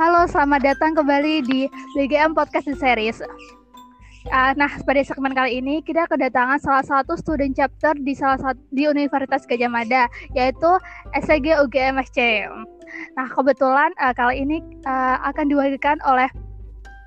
Halo, 0.00 0.24
selamat 0.24 0.64
datang 0.64 0.96
kembali 0.96 1.44
di 1.44 1.68
BGM 1.92 2.32
Podcast 2.32 2.72
Series. 2.80 3.20
Uh, 4.32 4.52
nah, 4.56 4.72
pada 4.88 5.04
segmen 5.04 5.36
kali 5.36 5.60
ini 5.60 5.84
kita 5.84 6.08
kedatangan 6.08 6.56
salah 6.56 6.80
satu 6.80 7.20
student 7.20 7.52
chapter 7.52 7.92
di 8.00 8.16
salah 8.16 8.40
satu 8.40 8.56
di 8.72 8.88
Universitas 8.88 9.44
Gajah 9.44 9.68
Mada, 9.68 10.08
yaitu 10.32 10.72
SG 11.12 11.52
UGMSC. 11.52 12.48
Nah, 13.12 13.28
kebetulan 13.28 13.92
uh, 14.00 14.16
kali 14.16 14.40
ini 14.40 14.64
uh, 14.88 15.20
akan 15.20 15.52
diwakilkan 15.52 16.00
oleh 16.08 16.32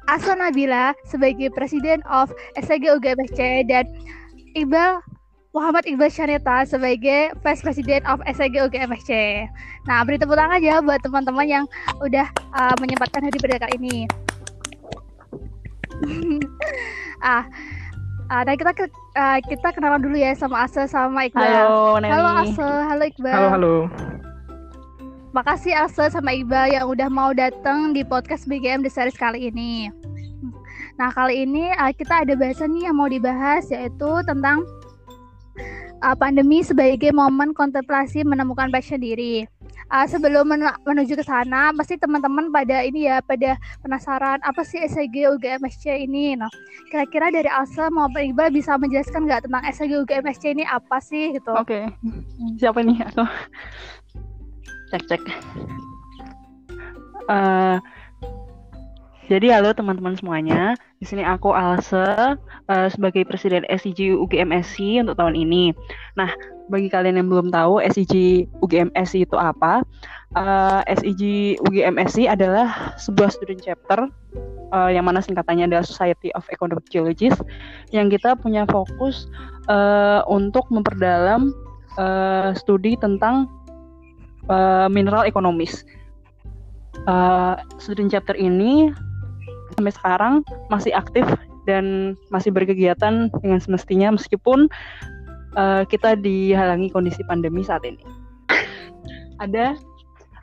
Asa 0.05 0.37
Nabila 0.37 0.93
sebagai 1.09 1.49
Presiden 1.49 2.05
of 2.05 2.29
SG 2.61 2.93
UGMSC 2.93 3.73
dan 3.73 3.89
Iqbal 4.53 5.01
Muhammad 5.53 5.85
Iqbal 5.85 6.09
Syaneta 6.09 6.65
sebagai 6.65 7.29
Vice 7.45 7.61
President 7.61 8.01
of 8.09 8.17
SAG 8.25 8.57
UGMSC. 8.57 9.45
Nah, 9.85 10.01
beri 10.01 10.17
tepuk 10.17 10.33
tangan 10.33 10.57
aja 10.57 10.81
buat 10.81 10.97
teman-teman 11.05 11.45
yang 11.45 11.65
udah 12.01 12.25
uh, 12.57 12.73
menyempatkan 12.81 13.21
hari 13.21 13.37
pada 13.37 13.61
kali 13.61 13.77
ini. 13.77 13.97
ah, 17.21 17.45
uh, 18.33 18.41
nah 18.49 18.57
kita 18.57 18.73
uh, 19.13 19.37
kita 19.45 19.67
kenalan 19.77 20.01
dulu 20.01 20.17
ya 20.17 20.33
sama 20.33 20.65
Ase 20.65 20.89
sama 20.89 21.29
Iqbal. 21.29 21.45
Halo, 21.45 22.01
Nemi. 22.01 22.09
Halo 22.09 22.29
Ase, 22.41 22.69
halo 22.89 23.03
Iqbal. 23.13 23.37
Halo, 23.37 23.49
halo. 23.53 23.75
Makasih 25.37 25.77
Ase 25.77 26.09
sama 26.09 26.33
Iqbal 26.33 26.81
yang 26.81 26.89
udah 26.89 27.13
mau 27.13 27.29
datang 27.29 27.93
di 27.93 28.01
podcast 28.01 28.49
BGM 28.49 28.81
The 28.81 28.89
Series 28.89 29.13
kali 29.13 29.53
ini. 29.53 29.93
Nah, 30.97 31.13
kali 31.13 31.45
ini 31.45 31.69
uh, 31.77 31.93
kita 31.93 32.25
ada 32.25 32.33
bahasan 32.33 32.73
nih 32.73 32.89
yang 32.89 32.97
mau 32.97 33.05
dibahas 33.05 33.69
yaitu 33.69 34.09
tentang 34.25 34.65
uh, 36.03 36.15
pandemi 36.19 36.59
sebagai 36.59 37.15
momen 37.15 37.55
kontemplasi 37.55 38.27
menemukan 38.27 38.67
passion 38.67 38.99
diri. 38.99 39.47
Uh, 39.87 40.05
sebelum 40.05 40.51
men 40.51 40.67
menuju 40.83 41.15
ke 41.15 41.23
sana, 41.23 41.71
pasti 41.73 41.95
teman-teman 41.95 42.51
pada 42.51 42.83
ini 42.83 43.07
ya, 43.07 43.23
pada 43.23 43.55
penasaran 43.79 44.43
apa 44.43 44.61
sih 44.67 44.83
SG 44.83 45.31
UGMSC 45.31 46.03
ini. 46.03 46.35
Nah, 46.35 46.51
kira-kira 46.91 47.31
dari 47.31 47.47
Asa 47.47 47.87
maupun 47.87 48.33
Iqbal 48.33 48.51
bisa 48.51 48.75
menjelaskan 48.75 49.25
nggak 49.25 49.47
tentang 49.47 49.63
SG 49.63 49.91
UGMSC 50.03 50.43
ini 50.51 50.63
apa 50.67 50.99
sih 50.99 51.33
gitu? 51.39 51.55
Oke, 51.55 51.87
okay. 51.87 52.59
siapa 52.59 52.83
nih 52.83 52.99
aku? 53.07 53.23
Cek 54.91 55.03
cek. 55.09 55.23
Uh, 57.31 57.79
jadi 59.31 59.55
halo 59.55 59.71
teman-teman 59.71 60.19
semuanya. 60.19 60.75
Di 60.99 61.07
sini 61.07 61.23
aku 61.23 61.55
Alse 61.55 62.35
uh, 62.67 62.87
sebagai 62.91 63.23
presiden 63.23 63.63
SIG 63.71 64.11
UGMSI 64.19 64.99
untuk 64.99 65.15
tahun 65.15 65.39
ini. 65.39 65.71
Nah, 66.19 66.27
bagi 66.67 66.91
kalian 66.91 67.19
yang 67.19 67.31
belum 67.31 67.47
tahu 67.47 67.79
SIG 67.87 68.45
UGMSI 68.59 69.23
itu 69.23 69.37
apa? 69.39 69.83
Uh, 70.35 70.83
SIG 70.91 71.55
UGMSI 71.63 72.27
adalah 72.27 72.95
sebuah 72.99 73.31
student 73.31 73.63
chapter 73.63 74.11
uh, 74.75 74.91
yang 74.91 75.07
mana 75.07 75.23
singkatannya 75.23 75.71
adalah 75.71 75.85
Society 75.87 76.33
of 76.35 76.43
Economic 76.51 76.83
Geologists 76.91 77.39
yang 77.95 78.11
kita 78.11 78.35
punya 78.35 78.67
fokus 78.67 79.31
uh, 79.71 80.25
untuk 80.27 80.67
memperdalam 80.67 81.55
uh, 81.95 82.51
studi 82.57 82.99
tentang 82.99 83.47
uh, 84.51 84.91
mineral 84.91 85.23
ekonomis. 85.23 85.87
Uh, 87.03 87.59
student 87.81 88.07
chapter 88.11 88.37
ini 88.37 88.93
sampai 89.73 89.93
sekarang 89.93 90.33
masih 90.69 90.93
aktif 90.93 91.25
dan 91.65 92.15
masih 92.29 92.51
berkegiatan 92.51 93.31
dengan 93.31 93.59
semestinya 93.59 94.13
meskipun 94.13 94.67
uh, 95.55 95.83
kita 95.87 96.19
dihalangi 96.19 96.91
kondisi 96.91 97.23
pandemi 97.25 97.63
saat 97.63 97.83
ini. 97.87 98.03
ada 99.43 99.73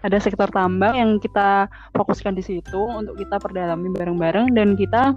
ada 0.00 0.16
sektor 0.16 0.48
tambang 0.48 0.96
yang 0.96 1.10
kita 1.20 1.68
fokuskan 1.92 2.32
di 2.32 2.40
situ 2.40 2.80
untuk 2.80 3.20
kita 3.20 3.36
perdalami 3.36 3.92
bareng-bareng 3.92 4.56
dan 4.56 4.72
kita 4.72 5.12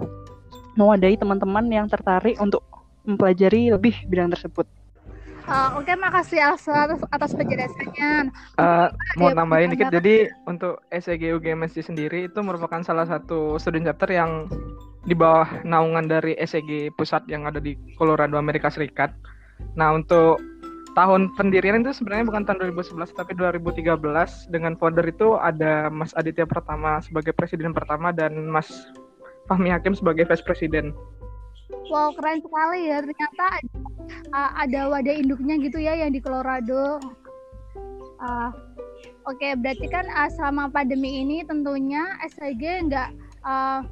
mewadai 0.76 1.16
teman-teman 1.16 1.64
yang 1.72 1.86
tertarik 1.88 2.36
untuk 2.36 2.60
mempelajari 3.08 3.72
lebih 3.72 3.96
bidang 4.12 4.28
tersebut. 4.32 4.68
Uh, 5.44 5.76
Oke, 5.76 5.92
okay, 5.92 5.96
makasih 6.00 6.40
Elsa 6.40 6.88
atas, 6.88 7.04
atas 7.12 7.36
penjelasannya. 7.36 8.32
Uh, 8.56 8.88
mau 9.20 9.28
nambahin 9.28 9.76
dikit, 9.76 9.92
jadi 9.92 10.32
untuk 10.48 10.80
SEG 10.88 11.36
UGMSC 11.36 11.84
sendiri 11.84 12.32
itu 12.32 12.40
merupakan 12.40 12.80
salah 12.80 13.04
satu 13.04 13.60
student 13.60 13.84
chapter 13.84 14.08
yang 14.08 14.48
di 15.04 15.12
bawah 15.12 15.44
naungan 15.60 16.08
dari 16.08 16.32
SEG 16.40 16.96
pusat 16.96 17.28
yang 17.28 17.44
ada 17.44 17.60
di 17.60 17.76
Colorado, 18.00 18.40
Amerika 18.40 18.72
Serikat. 18.72 19.12
Nah, 19.76 19.92
untuk 19.92 20.40
tahun 20.96 21.36
pendirian 21.36 21.84
itu 21.84 21.92
sebenarnya 21.92 22.24
bukan 22.24 22.42
tahun 22.48 22.58
2011 22.72 23.12
tapi 23.12 23.36
2013 23.36 24.00
dengan 24.48 24.78
founder 24.80 25.04
itu 25.04 25.36
ada 25.36 25.92
Mas 25.92 26.16
Aditya 26.16 26.48
Pertama 26.48 27.04
sebagai 27.04 27.36
presiden 27.36 27.76
pertama 27.76 28.16
dan 28.16 28.48
Mas 28.48 28.70
Fahmi 29.44 29.68
Hakim 29.68 29.92
sebagai 29.92 30.24
vice 30.24 30.40
president. 30.40 30.96
Wow, 31.92 32.16
keren 32.16 32.40
sekali 32.40 32.88
ya. 32.88 33.04
Ternyata 33.04 33.46
uh, 34.32 34.50
ada 34.58 34.90
wadah 34.90 35.14
induknya 35.14 35.58
gitu 35.60 35.78
ya 35.80 35.94
yang 35.96 36.12
di 36.12 36.20
Colorado. 36.20 37.00
Uh, 38.20 38.50
Oke, 39.24 39.40
okay, 39.40 39.52
berarti 39.56 39.88
kan 39.88 40.04
uh, 40.12 40.28
selama 40.36 40.68
pandemi 40.68 41.24
ini 41.24 41.40
tentunya 41.48 42.04
SIG 42.28 42.92
nggak 42.92 43.08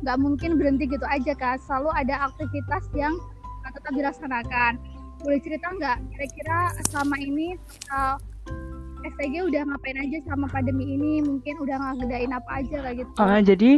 nggak 0.04 0.16
uh, 0.16 0.20
mungkin 0.20 0.60
berhenti 0.60 0.84
gitu 0.84 1.04
aja 1.08 1.32
kan. 1.32 1.56
Selalu 1.64 1.88
ada 2.04 2.28
aktivitas 2.28 2.84
yang 2.92 3.16
tetap 3.64 3.92
dilaksanakan. 3.96 4.76
Boleh 5.24 5.40
cerita 5.40 5.72
nggak 5.72 6.04
kira-kira 6.12 6.76
selama 6.92 7.16
ini 7.16 7.56
uh, 7.88 8.20
STG 9.02 9.34
udah 9.50 9.62
ngapain 9.66 9.98
aja 9.98 10.18
sama 10.30 10.46
pandemi 10.46 10.94
ini 10.94 11.22
mungkin 11.22 11.58
udah 11.58 11.76
ngegedain 11.80 12.30
apa 12.30 12.50
aja 12.62 12.76
kayak 12.86 12.96
gitu 13.02 13.12
uh, 13.18 13.40
jadi 13.42 13.72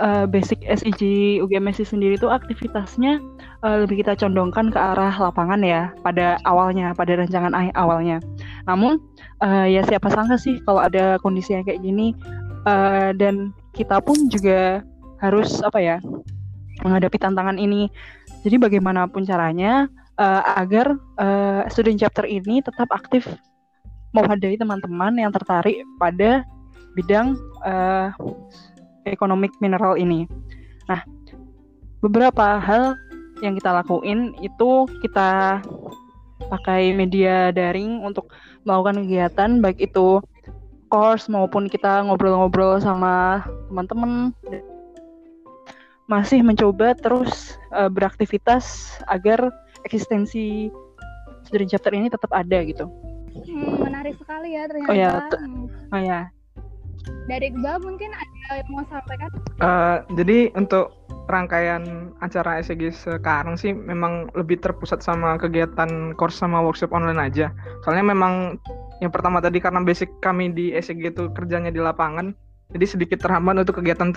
uh, 0.00 0.24
basic 0.26 0.62
SIG 0.66 1.00
UGMSI 1.42 1.84
sendiri 1.86 2.14
itu 2.18 2.30
aktivitasnya 2.30 3.20
uh, 3.62 3.84
lebih 3.84 4.02
kita 4.02 4.18
condongkan 4.18 4.70
ke 4.70 4.78
arah 4.78 5.14
lapangan 5.14 5.60
ya 5.62 5.90
pada 6.02 6.38
awalnya 6.46 6.94
pada 6.96 7.18
rancangan 7.18 7.54
awalnya. 7.74 8.18
Namun 8.66 8.98
uh, 9.42 9.66
ya 9.66 9.84
siapa 9.86 10.10
sangka 10.10 10.38
sih 10.40 10.58
kalau 10.64 10.82
ada 10.82 11.18
kondisi 11.20 11.54
yang 11.54 11.64
kayak 11.66 11.82
gini 11.82 12.14
uh, 12.66 13.14
dan 13.14 13.54
kita 13.74 13.98
pun 14.02 14.30
juga 14.30 14.82
harus 15.22 15.62
apa 15.62 15.78
ya 15.78 15.96
menghadapi 16.82 17.16
tantangan 17.20 17.56
ini. 17.56 17.88
Jadi 18.44 18.60
bagaimanapun 18.60 19.24
caranya 19.24 19.88
uh, 20.18 20.42
agar 20.58 20.98
uh, 21.16 21.62
student 21.70 21.96
chapter 22.00 22.26
ini 22.26 22.60
tetap 22.60 22.90
aktif 22.92 23.26
mewadahi 24.14 24.54
teman-teman 24.54 25.18
yang 25.18 25.34
tertarik 25.34 25.82
pada 25.98 26.46
bidang 26.94 27.34
uh, 27.66 28.14
ekonomik 29.06 29.52
mineral 29.60 29.96
ini. 29.96 30.28
Nah, 30.88 31.00
beberapa 32.04 32.60
hal 32.60 32.96
yang 33.40 33.56
kita 33.56 33.72
lakuin 33.72 34.36
itu 34.40 34.88
kita 35.04 35.60
pakai 36.48 36.92
media 36.92 37.52
daring 37.54 38.04
untuk 38.04 38.28
melakukan 38.68 39.04
kegiatan 39.04 39.50
baik 39.64 39.80
itu 39.80 40.20
course 40.92 41.26
maupun 41.26 41.66
kita 41.66 42.04
ngobrol-ngobrol 42.06 42.78
sama 42.78 43.42
teman-teman 43.72 44.30
masih 46.04 46.44
mencoba 46.44 46.92
terus 46.94 47.56
uh, 47.72 47.88
beraktivitas 47.88 48.96
agar 49.08 49.48
eksistensi 49.88 50.68
student 51.48 51.72
chapter 51.72 51.92
ini 51.96 52.12
tetap 52.12 52.28
ada 52.32 52.60
gitu. 52.64 52.88
Hmm, 53.34 53.82
menarik 53.82 54.14
sekali 54.20 54.54
ya 54.54 54.68
ternyata. 54.68 54.92
Oh 54.92 54.96
ya, 54.96 55.12
oh 55.90 56.00
ya. 56.00 56.20
Dari 57.24 57.52
Iqbal 57.52 57.80
mungkin 57.80 58.10
ada 58.12 58.60
yang 58.60 58.68
mau 58.68 58.84
sampaikan? 58.88 59.30
Uh, 59.60 60.04
jadi 60.16 60.52
untuk 60.56 60.92
rangkaian 61.28 62.12
acara 62.20 62.60
SEG 62.60 62.92
sekarang 62.92 63.56
sih 63.56 63.72
memang 63.72 64.28
lebih 64.36 64.60
terpusat 64.60 65.00
sama 65.00 65.40
kegiatan 65.40 66.12
course 66.20 66.36
sama 66.36 66.60
workshop 66.60 66.92
online 66.92 67.20
aja. 67.20 67.48
Soalnya 67.84 68.12
memang 68.12 68.60
yang 69.00 69.08
pertama 69.08 69.40
tadi 69.40 69.60
karena 69.60 69.80
basic 69.80 70.12
kami 70.20 70.52
di 70.52 70.76
SEG 70.76 71.16
itu 71.16 71.32
kerjanya 71.32 71.72
di 71.72 71.80
lapangan, 71.80 72.36
jadi 72.76 72.84
sedikit 72.84 73.24
terhambat 73.24 73.64
untuk 73.64 73.80
kegiatan 73.80 74.12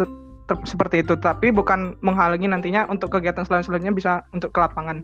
seperti 0.68 1.04
itu. 1.04 1.16
Tapi 1.16 1.56
bukan 1.56 1.96
menghalangi 2.04 2.52
nantinya 2.52 2.88
untuk 2.92 3.16
kegiatan 3.16 3.48
selanjutnya 3.48 3.96
bisa 3.96 4.12
untuk 4.36 4.52
ke 4.52 4.60
lapangan 4.60 5.04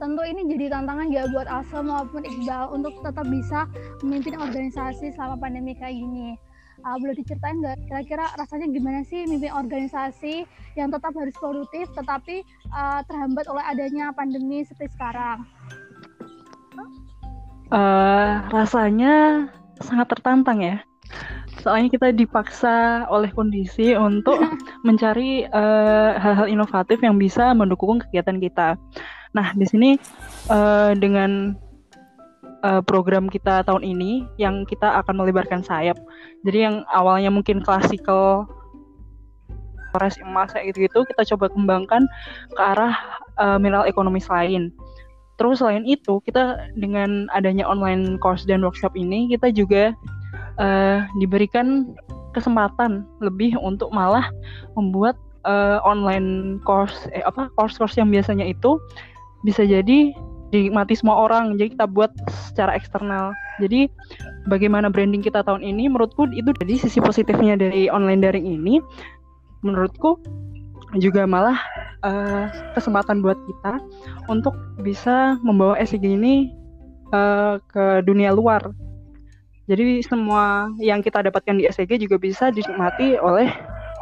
tentu 0.00 0.24
ini 0.24 0.48
jadi 0.48 0.72
tantangan 0.72 1.12
ya 1.12 1.28
buat 1.28 1.44
Asa 1.44 1.84
maupun 1.84 2.24
Iqbal 2.24 2.72
untuk 2.72 3.04
tetap 3.04 3.28
bisa 3.28 3.68
memimpin 4.00 4.40
organisasi 4.40 5.12
selama 5.12 5.36
pandemi 5.36 5.76
kayak 5.76 5.92
gini. 5.92 6.40
Uh, 6.80 6.96
boleh 6.96 7.12
diceritain 7.12 7.60
nggak 7.60 7.76
kira-kira 7.88 8.26
rasanya 8.40 8.66
gimana 8.72 9.04
sih 9.04 9.28
memimpin 9.28 9.52
organisasi 9.52 10.48
yang 10.80 10.88
tetap 10.88 11.12
harus 11.12 11.36
produktif 11.36 11.92
tetapi 11.92 12.40
uh, 12.72 13.04
terhambat 13.04 13.44
oleh 13.52 13.64
adanya 13.68 14.08
pandemi 14.16 14.64
seperti 14.64 14.96
sekarang? 14.96 15.44
Uh, 17.68 18.42
rasanya 18.48 19.46
sangat 19.84 20.08
tertantang 20.16 20.64
ya. 20.64 20.76
Soalnya 21.60 21.92
kita 21.92 22.08
dipaksa 22.16 23.04
oleh 23.12 23.28
kondisi 23.36 23.92
untuk 23.92 24.40
mencari 24.88 25.44
hal-hal 26.16 26.48
uh, 26.48 26.50
inovatif 26.50 27.04
yang 27.04 27.20
bisa 27.20 27.52
mendukung 27.52 28.00
kegiatan 28.00 28.40
kita. 28.40 28.80
Nah, 29.36 29.52
di 29.54 29.68
sini 29.68 29.90
uh, 30.48 30.96
dengan 30.96 31.54
uh, 32.64 32.82
program 32.84 33.28
kita 33.28 33.64
tahun 33.64 33.84
ini 33.84 34.26
yang 34.36 34.64
kita 34.68 35.00
akan 35.04 35.20
melebarkan 35.20 35.60
sayap. 35.64 35.96
Jadi 36.44 36.58
yang 36.70 36.76
awalnya 36.92 37.28
mungkin 37.32 37.60
klasikal 37.60 38.48
Forest 39.90 40.22
emas 40.22 40.54
kayak 40.54 40.70
gitu, 40.70 40.86
gitu 40.86 40.98
kita 41.02 41.22
coba 41.34 41.50
kembangkan 41.50 42.06
ke 42.54 42.62
arah 42.62 42.94
uh, 43.42 43.58
mineral 43.58 43.82
ekonomis 43.90 44.30
lain. 44.30 44.70
Terus 45.34 45.58
selain 45.58 45.82
itu, 45.82 46.22
kita 46.22 46.70
dengan 46.78 47.26
adanya 47.34 47.66
online 47.66 48.14
course 48.22 48.46
dan 48.46 48.62
workshop 48.62 48.94
ini, 48.94 49.26
kita 49.34 49.50
juga 49.50 49.90
uh, 50.62 51.02
diberikan 51.18 51.90
kesempatan 52.36 53.02
lebih 53.18 53.58
untuk 53.58 53.90
malah 53.90 54.30
membuat 54.78 55.18
uh, 55.42 55.82
online 55.82 56.60
course, 56.62 57.10
eh 57.10 57.26
apa 57.26 57.50
course-course 57.58 57.98
yang 57.98 58.12
biasanya 58.14 58.46
itu 58.46 58.78
bisa 59.42 59.64
jadi 59.64 60.14
dinikmati 60.50 60.98
semua 60.98 61.16
orang. 61.26 61.56
Jadi 61.56 61.78
kita 61.78 61.86
buat 61.86 62.10
secara 62.50 62.74
eksternal. 62.74 63.34
Jadi 63.62 63.90
bagaimana 64.50 64.90
branding 64.90 65.22
kita 65.22 65.42
tahun 65.46 65.62
ini, 65.62 65.90
menurutku 65.90 66.28
itu 66.34 66.50
jadi 66.60 66.74
sisi 66.78 66.98
positifnya 66.98 67.58
dari 67.58 67.86
online 67.90 68.22
daring 68.22 68.46
ini. 68.46 68.82
Menurutku 69.62 70.18
juga 70.98 71.22
malah 71.24 71.58
uh, 72.02 72.50
kesempatan 72.74 73.22
buat 73.22 73.38
kita 73.46 73.78
untuk 74.26 74.52
bisa 74.82 75.38
membawa 75.46 75.78
SIG 75.78 76.02
ini 76.02 76.50
uh, 77.14 77.62
ke 77.70 78.02
dunia 78.02 78.34
luar. 78.34 78.74
Jadi 79.70 80.02
semua 80.02 80.66
yang 80.82 80.98
kita 80.98 81.22
dapatkan 81.22 81.62
di 81.62 81.70
SIG 81.70 82.02
juga 82.02 82.18
bisa 82.18 82.50
dinikmati 82.50 83.14
oleh 83.22 83.46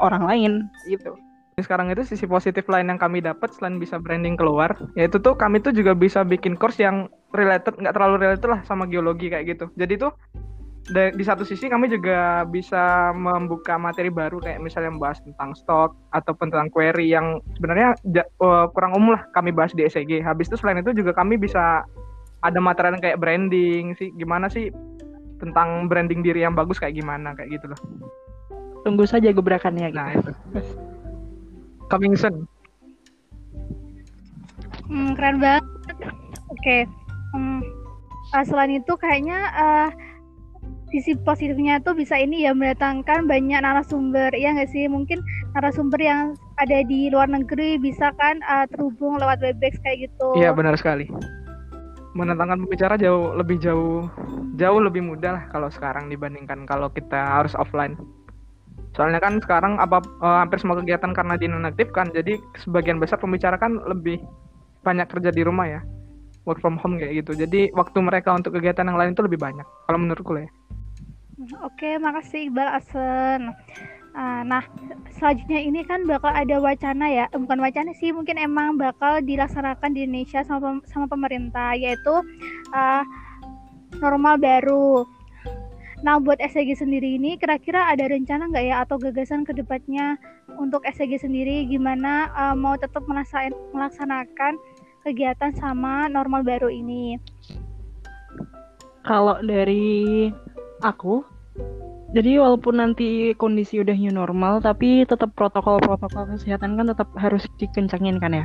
orang 0.00 0.24
lain 0.24 0.52
gitu. 0.88 1.12
Sekarang 1.58 1.90
itu 1.90 2.06
sisi 2.06 2.24
positif 2.24 2.70
lain 2.70 2.86
yang 2.86 3.00
kami 3.02 3.18
dapat 3.18 3.50
selain 3.50 3.82
bisa 3.82 3.98
branding 3.98 4.38
keluar, 4.38 4.78
yaitu 4.94 5.18
tuh 5.18 5.34
kami 5.34 5.58
tuh 5.58 5.74
juga 5.74 5.90
bisa 5.90 6.22
bikin 6.22 6.54
course 6.54 6.78
yang 6.78 7.10
related, 7.34 7.74
nggak 7.74 7.94
terlalu 7.98 8.16
related 8.22 8.48
lah 8.48 8.60
sama 8.62 8.86
geologi 8.86 9.26
kayak 9.26 9.58
gitu. 9.58 9.66
Jadi 9.74 9.98
tuh 9.98 10.14
di 10.88 11.24
satu 11.26 11.44
sisi 11.44 11.68
kami 11.68 11.92
juga 11.92 12.48
bisa 12.48 13.12
membuka 13.12 13.76
materi 13.76 14.08
baru 14.08 14.40
kayak 14.40 14.62
misalnya 14.64 14.88
membahas 14.96 15.20
tentang 15.20 15.52
stok 15.52 15.92
ataupun 16.16 16.48
tentang 16.48 16.72
query 16.72 17.12
yang 17.12 17.44
sebenarnya 17.60 17.92
uh, 18.40 18.72
kurang 18.72 18.96
umum 18.96 19.18
lah 19.18 19.22
kami 19.36 19.52
bahas 19.52 19.74
di 19.76 19.84
SEG. 19.84 20.24
Habis 20.24 20.48
itu 20.48 20.56
selain 20.56 20.80
itu 20.80 20.96
juga 20.96 21.12
kami 21.12 21.36
bisa 21.36 21.84
ada 22.40 22.58
materi 22.62 22.94
kayak 23.02 23.20
branding 23.20 23.98
sih 23.98 24.14
gimana 24.16 24.48
sih 24.48 24.70
tentang 25.42 25.90
branding 25.90 26.24
diri 26.24 26.46
yang 26.46 26.56
bagus 26.56 26.80
kayak 26.80 26.96
gimana 26.96 27.36
kayak 27.36 27.60
gitu 27.60 27.68
loh. 27.68 27.80
Tunggu 28.86 29.04
saja 29.04 29.28
gebrakannya 29.28 29.92
gitu. 29.92 29.98
Nah, 29.98 30.08
itu. 30.16 30.32
Coming 31.88 32.14
soon. 32.16 32.44
Hmm, 34.88 35.12
keren 35.16 35.40
banget. 35.40 35.64
Oke. 35.88 36.60
Okay. 36.60 36.82
Hmm, 37.36 37.60
uh, 38.32 38.44
selain 38.44 38.80
itu 38.80 38.92
kayaknya 38.96 39.40
uh, 39.52 39.88
sisi 40.88 41.12
positifnya 41.20 41.80
tuh 41.84 41.92
bisa 41.92 42.16
ini 42.16 42.48
ya 42.48 42.56
mendatangkan 42.56 43.28
banyak 43.28 43.60
narasumber 43.60 44.32
ya 44.32 44.56
nggak 44.56 44.72
sih 44.72 44.88
mungkin 44.88 45.20
narasumber 45.52 46.00
yang 46.00 46.32
ada 46.56 46.80
di 46.88 47.12
luar 47.12 47.28
negeri 47.28 47.76
bisa 47.76 48.08
kan 48.16 48.40
uh, 48.48 48.64
terhubung 48.72 49.20
lewat 49.20 49.44
webex 49.44 49.76
kayak 49.84 50.08
gitu 50.08 50.28
iya 50.40 50.48
benar 50.56 50.72
sekali 50.80 51.04
mendatangkan 52.16 52.64
pembicara 52.64 52.96
jauh 52.96 53.36
lebih 53.36 53.60
jauh 53.60 54.08
jauh 54.56 54.80
lebih 54.80 55.04
mudah 55.04 55.36
lah 55.36 55.44
kalau 55.52 55.68
sekarang 55.68 56.08
dibandingkan 56.08 56.64
kalau 56.64 56.88
kita 56.88 57.20
harus 57.20 57.52
offline 57.54 57.94
soalnya 58.98 59.22
kan 59.22 59.38
sekarang 59.38 59.78
apa 59.78 60.02
uh, 60.18 60.42
hampir 60.42 60.58
semua 60.58 60.82
kegiatan 60.82 61.14
karena 61.14 61.38
dinonaktifkan 61.38 62.10
jadi 62.10 62.34
sebagian 62.58 62.98
besar 62.98 63.22
pembicara 63.22 63.54
kan 63.54 63.78
lebih 63.86 64.18
banyak 64.82 65.06
kerja 65.06 65.30
di 65.30 65.46
rumah 65.46 65.70
ya 65.70 65.80
work 66.42 66.58
from 66.58 66.74
home 66.82 66.98
kayak 66.98 67.22
gitu 67.22 67.38
jadi 67.38 67.70
waktu 67.78 68.02
mereka 68.02 68.34
untuk 68.34 68.58
kegiatan 68.58 68.90
yang 68.90 68.98
lain 68.98 69.14
itu 69.14 69.22
lebih 69.22 69.38
banyak 69.38 69.64
kalau 69.86 70.02
menurutku 70.02 70.34
ya 70.34 70.50
Oke, 71.62 72.02
makasih 72.02 72.50
Iqbal 72.50 72.66
Asen. 72.66 73.54
Uh, 74.10 74.42
nah, 74.42 74.66
selanjutnya 75.14 75.62
ini 75.62 75.86
kan 75.86 76.02
bakal 76.02 76.34
ada 76.34 76.58
wacana 76.58 77.06
ya, 77.06 77.24
eh, 77.30 77.38
bukan 77.38 77.62
wacana 77.62 77.94
sih, 77.94 78.10
mungkin 78.10 78.34
emang 78.34 78.74
bakal 78.74 79.22
dilaksanakan 79.22 79.94
di 79.94 80.02
Indonesia 80.02 80.42
sama 80.42 80.82
sama 80.90 81.06
pemerintah, 81.06 81.78
yaitu 81.78 82.10
uh, 82.74 83.02
normal 84.02 84.42
baru. 84.42 85.06
Nah, 85.98 86.22
buat 86.22 86.38
SEG 86.38 86.78
sendiri 86.78 87.18
ini, 87.18 87.34
kira-kira 87.34 87.90
ada 87.90 88.06
rencana 88.06 88.46
nggak 88.46 88.64
ya 88.70 88.76
atau 88.86 89.02
gagasan 89.02 89.42
ke 89.42 89.50
depannya 89.50 90.14
untuk 90.54 90.86
SEG 90.86 91.18
sendiri 91.18 91.66
gimana 91.66 92.30
uh, 92.38 92.54
mau 92.54 92.78
tetap 92.78 93.02
melaksanakan 93.74 94.54
kegiatan 95.02 95.50
sama 95.58 96.06
normal 96.06 96.46
baru 96.46 96.70
ini? 96.70 97.18
Kalau 99.02 99.42
dari 99.42 100.30
aku 100.84 101.24
jadi 102.14 102.40
walaupun 102.40 102.80
nanti 102.80 103.36
kondisi 103.36 103.82
udah 103.82 103.92
new 103.92 104.14
normal 104.14 104.64
tapi 104.64 105.04
tetap 105.04 105.34
protokol-protokol 105.36 106.36
kesehatan 106.36 106.80
kan 106.80 106.86
tetap 106.88 107.08
harus 107.20 107.44
dikencangin 107.60 108.16
kan 108.16 108.32
ya 108.32 108.44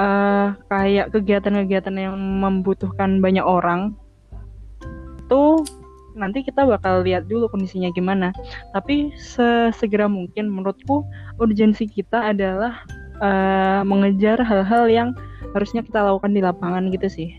uh, 0.00 0.56
kayak 0.72 1.12
kegiatan-kegiatan 1.12 1.92
yang 2.00 2.16
membutuhkan 2.16 3.20
banyak 3.20 3.44
orang 3.44 3.92
tuh 5.28 5.60
nanti 6.14 6.44
kita 6.44 6.64
bakal 6.64 7.02
lihat 7.04 7.26
dulu 7.28 7.48
kondisinya 7.48 7.88
gimana. 7.92 8.30
Tapi 8.72 9.12
sesegera 9.16 10.06
mungkin 10.06 10.48
menurutku 10.52 11.04
urgensi 11.40 11.88
kita 11.88 12.32
adalah 12.32 12.84
uh, 13.20 13.82
mengejar 13.82 14.40
hal-hal 14.40 14.88
yang 14.88 15.08
harusnya 15.52 15.84
kita 15.84 16.00
lakukan 16.00 16.32
di 16.32 16.40
lapangan 16.40 16.88
gitu 16.92 17.08
sih. 17.08 17.30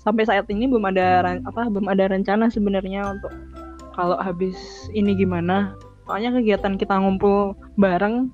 Sampai 0.00 0.24
saat 0.24 0.48
ini 0.48 0.64
belum 0.64 0.88
ada 0.90 1.36
apa 1.44 1.68
belum 1.68 1.88
ada 1.88 2.08
rencana 2.08 2.48
sebenarnya 2.48 3.18
untuk 3.18 3.32
kalau 3.92 4.16
habis 4.16 4.56
ini 4.96 5.12
gimana. 5.16 5.76
Soalnya 6.08 6.34
kegiatan 6.34 6.74
kita 6.74 6.98
ngumpul 6.98 7.54
bareng 7.78 8.32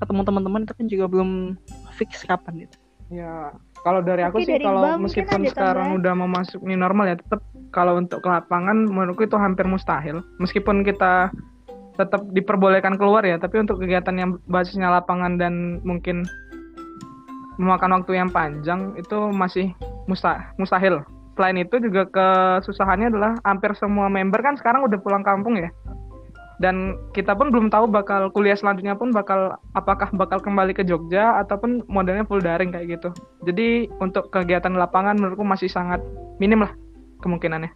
ketemu 0.00 0.22
teman-teman 0.24 0.64
itu 0.64 0.72
kan 0.72 0.86
juga 0.88 1.04
belum 1.12 1.30
fix 1.92 2.24
kapan 2.24 2.64
itu 2.64 2.76
ya 3.10 3.50
kalau 3.80 4.00
dari 4.04 4.22
aku 4.24 4.40
Oke, 4.40 4.46
sih 4.46 4.60
kalau 4.60 5.00
meskipun 5.00 5.48
sekarang 5.48 5.96
udah 6.00 6.12
mau 6.12 6.28
masuk 6.28 6.60
ini 6.68 6.76
normal 6.76 7.12
ya 7.12 7.16
tetap 7.16 7.40
kalau 7.72 7.96
untuk 7.96 8.20
ke 8.20 8.28
lapangan 8.28 8.88
menurutku 8.88 9.24
itu 9.24 9.36
hampir 9.40 9.64
mustahil 9.64 10.20
meskipun 10.42 10.84
kita 10.84 11.32
tetap 11.96 12.24
diperbolehkan 12.32 12.96
keluar 12.96 13.24
ya 13.24 13.36
tapi 13.36 13.60
untuk 13.60 13.80
kegiatan 13.80 14.16
yang 14.16 14.30
basisnya 14.48 14.88
lapangan 14.88 15.36
dan 15.36 15.84
mungkin 15.84 16.24
memakan 17.60 18.00
waktu 18.00 18.16
yang 18.16 18.32
panjang 18.32 18.96
itu 18.96 19.28
masih 19.36 19.76
musta 20.08 20.48
mustahil. 20.56 21.04
Selain 21.36 21.56
itu 21.60 21.76
juga 21.76 22.08
kesusahannya 22.08 23.12
adalah 23.12 23.32
hampir 23.44 23.76
semua 23.76 24.08
member 24.08 24.40
kan 24.40 24.56
sekarang 24.56 24.84
udah 24.88 24.96
pulang 25.00 25.20
kampung 25.20 25.60
ya. 25.60 25.68
Dan 26.60 27.00
kita 27.16 27.32
pun 27.32 27.48
belum 27.48 27.72
tahu 27.72 27.88
bakal 27.88 28.28
kuliah 28.36 28.52
selanjutnya 28.52 28.92
pun 28.92 29.08
bakal 29.16 29.56
apakah 29.72 30.12
bakal 30.12 30.44
kembali 30.44 30.76
ke 30.76 30.84
Jogja 30.84 31.40
ataupun 31.40 31.88
modelnya 31.88 32.28
full 32.28 32.44
daring 32.44 32.68
kayak 32.68 33.00
gitu. 33.00 33.16
Jadi 33.48 33.88
untuk 33.96 34.28
kegiatan 34.28 34.76
lapangan 34.76 35.16
menurutku 35.16 35.40
masih 35.40 35.72
sangat 35.72 36.04
minim 36.36 36.60
lah 36.60 36.76
kemungkinannya. 37.24 37.72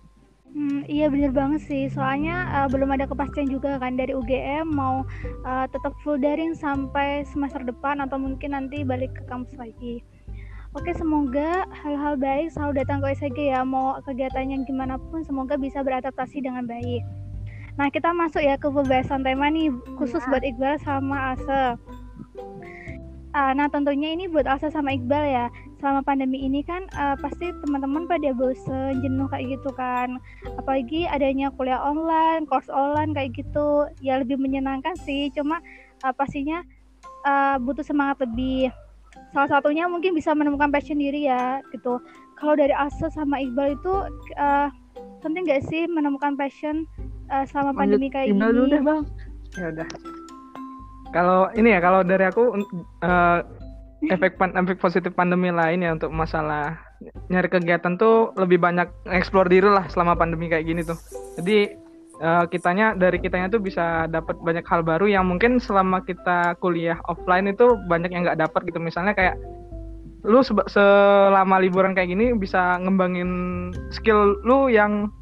Hmm, 0.54 0.86
iya 0.86 1.10
bener 1.10 1.34
banget 1.34 1.66
sih, 1.66 1.90
soalnya 1.90 2.46
uh, 2.54 2.68
belum 2.70 2.94
ada 2.94 3.10
kepastian 3.10 3.50
juga 3.50 3.74
kan 3.82 3.98
dari 3.98 4.14
UGM 4.14 4.70
mau 4.70 5.02
uh, 5.42 5.66
tetap 5.66 5.90
full 6.06 6.14
daring 6.14 6.54
sampai 6.54 7.26
semester 7.26 7.58
depan 7.66 7.98
atau 7.98 8.22
mungkin 8.22 8.54
nanti 8.54 8.86
balik 8.86 9.10
ke 9.18 9.26
kampus 9.26 9.58
lagi. 9.58 10.06
Oke, 10.78 10.94
semoga 10.94 11.66
hal-hal 11.70 12.14
baik 12.14 12.54
selalu 12.54 12.82
datang 12.82 13.02
ke 13.02 13.18
SG 13.18 13.50
ya, 13.50 13.66
mau 13.66 13.98
kegiatan 14.06 14.46
yang 14.46 14.62
gimana 14.62 14.94
pun 15.10 15.26
semoga 15.26 15.58
bisa 15.58 15.82
beradaptasi 15.82 16.38
dengan 16.42 16.70
baik. 16.70 17.02
Nah, 17.74 17.90
kita 17.90 18.14
masuk 18.14 18.38
ya 18.38 18.54
ke 18.54 18.70
pembahasan 18.70 19.26
tema 19.26 19.50
nih, 19.50 19.74
khusus 19.98 20.22
ya. 20.22 20.28
buat 20.30 20.42
Iqbal 20.46 20.74
sama 20.86 21.34
Ase. 21.34 21.74
Uh, 23.34 23.50
nah, 23.50 23.66
tentunya 23.66 24.14
ini 24.14 24.30
buat 24.30 24.46
Asa 24.46 24.70
sama 24.70 24.94
Iqbal 24.94 25.26
ya. 25.26 25.46
Selama 25.82 26.06
pandemi 26.06 26.38
ini 26.38 26.62
kan 26.62 26.86
uh, 26.94 27.18
pasti 27.18 27.50
teman-teman 27.66 28.06
pada 28.06 28.30
bosen 28.30 29.02
jenuh 29.02 29.26
kayak 29.26 29.58
gitu 29.58 29.74
kan. 29.74 30.22
Apalagi 30.54 31.10
adanya 31.10 31.50
kuliah 31.58 31.82
online 31.82 32.46
course 32.46 32.70
online 32.70 33.10
kayak 33.10 33.34
gitu. 33.34 33.90
Ya 33.98 34.22
lebih 34.22 34.38
menyenangkan 34.38 34.94
sih. 35.02 35.34
Cuma 35.34 35.58
uh, 36.06 36.14
pastinya 36.14 36.62
uh, 37.26 37.58
butuh 37.58 37.82
semangat 37.82 38.22
lebih. 38.22 38.70
Salah 39.34 39.50
satunya 39.58 39.90
mungkin 39.90 40.14
bisa 40.14 40.30
menemukan 40.30 40.70
passion 40.70 41.02
diri 41.02 41.26
ya 41.26 41.58
gitu. 41.74 41.98
Kalau 42.38 42.54
dari 42.54 42.70
Asa 42.70 43.10
sama 43.10 43.42
Iqbal 43.42 43.74
itu 43.74 43.94
uh, 44.38 44.70
penting 45.26 45.42
gak 45.42 45.66
sih 45.66 45.90
menemukan 45.90 46.38
passion 46.38 46.86
uh, 47.30 47.44
selama 47.48 47.72
pandemi 47.76 48.08
kayak 48.12 48.32
gini? 48.32 48.40
dulu 48.40 48.62
deh 48.68 48.82
bang. 48.82 49.00
Ya 49.54 49.66
udah. 49.70 49.88
Kalau 51.14 51.40
ini 51.54 51.68
ya 51.70 51.80
kalau 51.80 52.00
dari 52.02 52.24
aku 52.26 52.42
uh, 53.06 53.38
efek 54.10 54.36
pan 54.36 54.52
efek 54.58 54.82
positif 54.82 55.14
pandemi 55.14 55.48
lain 55.54 55.80
ya 55.80 55.94
untuk 55.94 56.10
masalah 56.10 56.76
nyari 57.30 57.48
kegiatan 57.48 57.94
tuh 58.00 58.32
lebih 58.34 58.58
banyak 58.58 58.88
explore 59.12 59.48
diri 59.48 59.68
lah 59.68 59.86
selama 59.92 60.18
pandemi 60.18 60.50
kayak 60.50 60.66
gini 60.66 60.82
tuh. 60.82 60.98
Jadi 61.38 61.70
uh, 62.20 62.44
kitanya 62.50 62.98
dari 62.98 63.22
kitanya 63.22 63.48
tuh 63.52 63.62
bisa 63.62 64.10
dapat 64.10 64.36
banyak 64.42 64.66
hal 64.66 64.82
baru 64.82 65.06
yang 65.06 65.24
mungkin 65.28 65.62
selama 65.62 66.02
kita 66.02 66.58
kuliah 66.58 66.98
offline 67.06 67.48
itu 67.50 67.78
banyak 67.86 68.10
yang 68.10 68.26
nggak 68.26 68.40
dapat 68.40 68.66
gitu. 68.68 68.82
Misalnya 68.82 69.14
kayak 69.14 69.36
lu 70.24 70.40
se 70.40 70.56
selama 70.72 71.60
liburan 71.60 71.92
kayak 71.92 72.08
gini 72.08 72.32
bisa 72.32 72.80
ngembangin 72.80 73.30
skill 73.92 74.40
lu 74.40 74.72
yang 74.72 75.12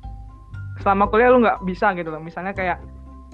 selama 0.81 1.11
kuliah 1.13 1.29
lu 1.29 1.45
nggak 1.45 1.61
bisa 1.69 1.93
gitu 1.93 2.09
loh. 2.09 2.23
Misalnya 2.23 2.57
kayak 2.57 2.81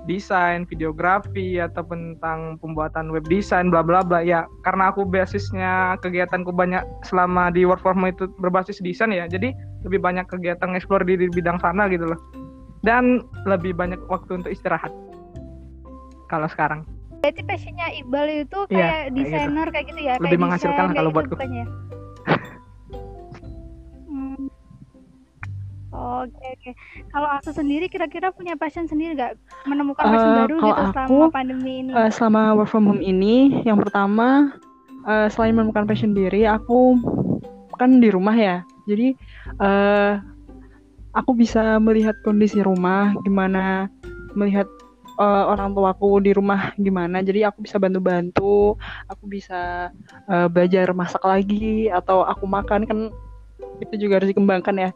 desain, 0.09 0.64
videografi 0.64 1.61
atau 1.61 1.85
tentang 1.85 2.57
pembuatan 2.64 3.12
web 3.12 3.23
design 3.28 3.68
bla 3.68 3.85
bla 3.85 4.00
bla. 4.02 4.25
Ya 4.25 4.49
karena 4.64 4.90
aku 4.90 5.07
basisnya 5.07 6.00
kegiatanku 6.02 6.50
banyak 6.50 6.83
selama 7.07 7.52
di 7.52 7.68
work 7.68 7.85
from 7.85 8.00
home 8.00 8.11
itu 8.11 8.26
berbasis 8.40 8.80
desain 8.80 9.12
ya 9.12 9.28
jadi 9.28 9.52
lebih 9.87 10.00
banyak 10.00 10.26
kegiatan 10.26 10.75
explore 10.75 11.04
di, 11.07 11.14
di 11.21 11.26
bidang 11.30 11.61
sana 11.62 11.87
gitu 11.87 12.09
loh. 12.09 12.18
Dan 12.83 13.23
lebih 13.47 13.75
banyak 13.75 13.99
waktu 14.07 14.42
untuk 14.42 14.50
istirahat. 14.50 14.90
Kalau 16.30 16.47
sekarang. 16.47 16.87
Berarti 17.18 17.42
passionnya 17.42 17.90
Iqbal 17.99 18.47
itu 18.47 18.59
iya, 18.71 18.78
kayak 18.78 19.02
ya, 19.02 19.11
desainer 19.11 19.66
kayak 19.66 19.66
gitu. 19.66 19.73
kayak 19.75 19.87
gitu 19.90 20.00
ya 20.00 20.14
lebih 20.23 20.28
kayak 20.30 20.42
menghasilkan 20.47 20.87
kalau 20.95 21.11
gitu 21.11 21.16
buatku 21.18 21.35
Oke 25.88 26.45
oke. 26.52 26.71
Kalau 27.09 27.28
aku 27.33 27.50
sendiri 27.57 27.88
kira-kira 27.88 28.28
punya 28.28 28.54
passion 28.61 28.85
sendiri 28.85 29.16
nggak 29.16 29.40
menemukan 29.64 30.04
passion 30.04 30.33
uh, 30.33 30.38
baru 30.45 30.57
gitu 30.61 30.83
aku, 30.85 30.92
selama 30.92 31.26
pandemi 31.33 31.73
ini? 31.80 31.92
Uh, 31.97 32.11
selama 32.12 32.40
work 32.61 32.68
from 32.68 32.85
home 32.85 33.00
ini, 33.00 33.64
yang 33.64 33.80
pertama 33.80 34.52
uh, 35.09 35.33
selain 35.33 35.57
menemukan 35.57 35.88
passion 35.88 36.12
diri, 36.12 36.45
aku 36.45 37.00
kan 37.80 38.04
di 38.04 38.12
rumah 38.12 38.37
ya. 38.37 38.57
Jadi 38.85 39.16
uh, 39.64 40.21
aku 41.16 41.33
bisa 41.33 41.80
melihat 41.80 42.21
kondisi 42.21 42.61
rumah, 42.61 43.16
gimana 43.25 43.88
melihat 44.37 44.68
uh, 45.16 45.49
orang 45.49 45.73
tuaku 45.73 46.21
di 46.21 46.37
rumah 46.37 46.76
gimana. 46.76 47.25
Jadi 47.25 47.49
aku 47.49 47.64
bisa 47.64 47.80
bantu-bantu, 47.80 48.76
aku 49.09 49.25
bisa 49.25 49.88
uh, 50.28 50.49
belajar 50.52 50.92
masak 50.92 51.25
lagi 51.25 51.88
atau 51.88 52.28
aku 52.28 52.45
makan 52.45 52.85
kan 52.85 53.00
itu 53.78 53.94
juga 53.97 54.23
harus 54.23 54.30
dikembangkan 54.30 54.75
ya. 54.78 54.90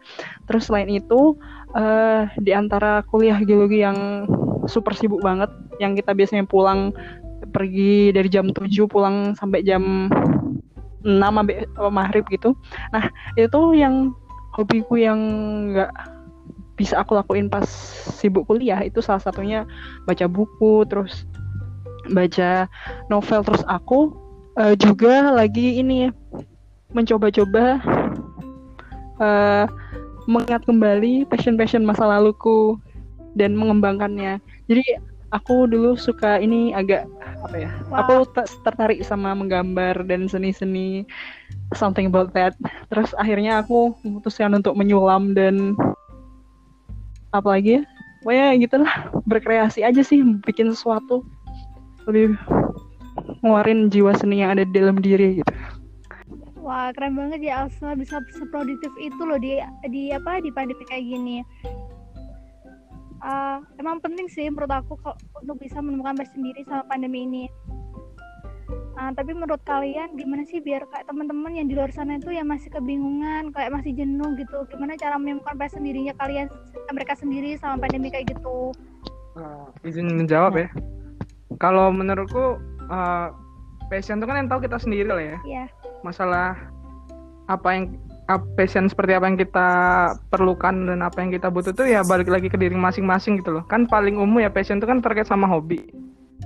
Terus 0.47 0.69
selain 0.69 0.91
itu 0.91 1.37
uh, 1.75 2.29
di 2.39 2.53
antara 2.55 3.03
kuliah 3.09 3.39
geologi 3.43 3.83
yang 3.83 4.27
super 4.71 4.95
sibuk 4.95 5.23
banget, 5.23 5.51
yang 5.83 5.99
kita 5.99 6.15
biasanya 6.15 6.47
pulang 6.47 6.95
pergi 7.51 8.15
dari 8.15 8.29
jam 8.31 8.55
7 8.55 8.69
pulang 8.87 9.35
sampai 9.35 9.67
jam 9.67 10.07
6 11.03 11.19
sampai 11.19 11.67
maghrib 11.91 12.25
gitu. 12.31 12.55
Nah 12.95 13.11
itu 13.35 13.75
yang 13.75 14.15
hobiku 14.55 14.95
yang 15.01 15.19
nggak 15.75 15.93
bisa 16.77 17.01
aku 17.01 17.15
lakuin 17.15 17.53
pas 17.53 17.69
sibuk 18.19 18.49
kuliah 18.49 18.81
itu 18.81 19.05
salah 19.05 19.21
satunya 19.21 19.69
baca 20.09 20.25
buku 20.27 20.89
terus 20.89 21.29
baca 22.11 22.67
novel 23.07 23.41
terus 23.47 23.63
aku 23.69 24.11
uh, 24.59 24.75
juga 24.75 25.31
lagi 25.31 25.79
ini 25.79 26.11
mencoba-coba 26.93 27.81
uh, 29.23 29.65
mengingat 30.27 30.67
kembali 30.67 31.27
passion-passion 31.31 31.87
masa 31.87 32.07
laluku 32.07 32.79
dan 33.39 33.55
mengembangkannya. 33.55 34.43
Jadi 34.67 34.85
aku 35.33 35.67
dulu 35.67 35.97
suka 35.97 36.39
ini 36.39 36.77
agak 36.77 37.09
apa 37.43 37.57
ya? 37.57 37.71
Wow. 37.89 37.97
Aku 38.05 38.15
tertarik 38.63 39.01
sama 39.03 39.33
menggambar 39.33 40.05
dan 40.07 40.29
seni-seni 40.29 41.09
something 41.75 42.07
about 42.11 42.31
that. 42.37 42.55
Terus 42.93 43.17
akhirnya 43.17 43.65
aku 43.65 43.97
memutuskan 44.05 44.53
untuk 44.53 44.77
menyulam 44.77 45.33
dan 45.33 45.75
apa 47.33 47.49
lagi 47.59 47.81
ya? 47.81 47.83
Pokoknya 48.23 48.47
gitulah 48.63 48.95
berkreasi 49.27 49.83
aja 49.83 49.99
sih, 50.05 50.23
bikin 50.47 50.71
sesuatu 50.71 51.27
lebih 52.07 52.39
ngeluarin 53.43 53.91
jiwa 53.91 54.15
seni 54.15 54.47
yang 54.47 54.55
ada 54.55 54.63
di 54.63 54.73
dalam 54.79 55.03
diri 55.03 55.43
gitu. 55.43 55.53
Wah 56.73 56.89
keren 56.97 57.13
banget 57.21 57.45
ya 57.45 57.69
Alsa 57.69 57.93
bisa 57.93 58.25
seproduktif 58.33 58.89
itu 58.97 59.21
loh 59.21 59.37
di 59.37 59.61
di 59.93 60.09
apa 60.09 60.41
di 60.41 60.49
pandemi 60.49 60.81
kayak 60.89 61.05
gini. 61.05 61.45
Uh, 63.21 63.61
emang 63.77 64.01
penting 64.01 64.25
sih 64.25 64.49
menurut 64.49 64.73
aku 64.73 64.97
kalau 65.05 65.21
untuk 65.37 65.61
bisa 65.61 65.85
menemukan 65.85 66.17
passion 66.17 66.41
sendiri 66.41 66.65
sama 66.65 66.89
pandemi 66.89 67.29
ini. 67.29 67.45
Uh, 68.97 69.13
tapi 69.13 69.37
menurut 69.37 69.61
kalian 69.69 70.17
gimana 70.17 70.49
sih 70.49 70.65
biar 70.65 70.89
kayak 70.89 71.13
teman-teman 71.13 71.61
yang 71.61 71.69
di 71.69 71.77
luar 71.77 71.93
sana 71.93 72.17
itu 72.17 72.33
yang 72.33 72.49
masih 72.49 72.73
kebingungan, 72.73 73.53
kayak 73.53 73.69
masih 73.77 73.93
jenuh 73.93 74.33
gitu, 74.41 74.65
gimana 74.73 74.97
cara 74.97 75.21
menemukan 75.21 75.53
passion 75.61 75.85
sendirinya 75.85 76.17
kalian 76.17 76.49
mereka 76.89 77.13
sendiri 77.21 77.53
sama 77.61 77.85
pandemi 77.85 78.09
kayak 78.09 78.33
gitu? 78.33 78.73
Uh, 79.37 79.69
izin 79.85 80.09
menjawab 80.09 80.57
ya. 80.57 80.73
Kalau 81.61 81.93
menurutku 81.93 82.57
uh, 82.89 83.29
passion 83.93 84.25
itu 84.25 84.25
kan 84.25 84.41
yang 84.41 84.49
tahu 84.49 84.65
kita 84.65 84.81
sendiri 84.81 85.13
lah 85.13 85.21
ya. 85.21 85.39
Iya. 85.45 85.65
Masalah 86.03 86.59
apa 87.51 87.69
yang 87.75 87.85
passion 88.55 88.87
seperti 88.87 89.19
apa 89.19 89.27
yang 89.29 89.39
kita 89.39 89.69
perlukan 90.31 90.89
dan 90.89 91.03
apa 91.03 91.21
yang 91.21 91.31
kita 91.35 91.51
butuh 91.51 91.75
tuh 91.75 91.85
ya 91.85 92.07
balik 92.07 92.31
lagi 92.31 92.47
ke 92.47 92.57
diri 92.57 92.75
masing-masing 92.75 93.43
gitu 93.43 93.59
loh. 93.61 93.65
Kan 93.67 93.91
paling 93.91 94.19
umum 94.19 94.43
ya 94.43 94.51
passion 94.51 94.79
itu 94.79 94.87
kan 94.87 95.03
terkait 95.03 95.27
sama 95.27 95.51
hobi. 95.51 95.83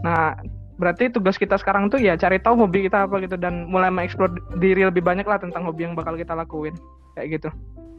Nah, 0.04 0.36
berarti 0.76 1.08
tugas 1.08 1.40
kita 1.40 1.56
sekarang 1.56 1.88
tuh 1.88 2.00
ya 2.00 2.16
cari 2.20 2.36
tahu 2.40 2.68
hobi 2.68 2.88
kita 2.88 3.08
apa 3.08 3.16
gitu 3.24 3.36
dan 3.40 3.68
mulai 3.68 3.88
mengeksplor 3.88 4.28
diri 4.60 4.84
lebih 4.84 5.00
banyak 5.00 5.24
lah 5.24 5.40
tentang 5.40 5.64
hobi 5.64 5.88
yang 5.88 5.96
bakal 5.96 6.16
kita 6.16 6.36
lakuin 6.36 6.76
kayak 7.16 7.40
gitu. 7.40 7.48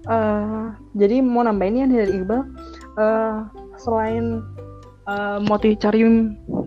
Uh, 0.08 0.72
jadi 0.94 1.20
mau 1.20 1.44
nambahin 1.44 1.84
ya 1.84 1.86
dari 1.90 2.22
Iqbal, 2.22 2.42
uh, 2.96 3.50
selain 3.76 4.46
uh, 5.10 5.42
motif 5.42 5.82
cari 5.82 6.06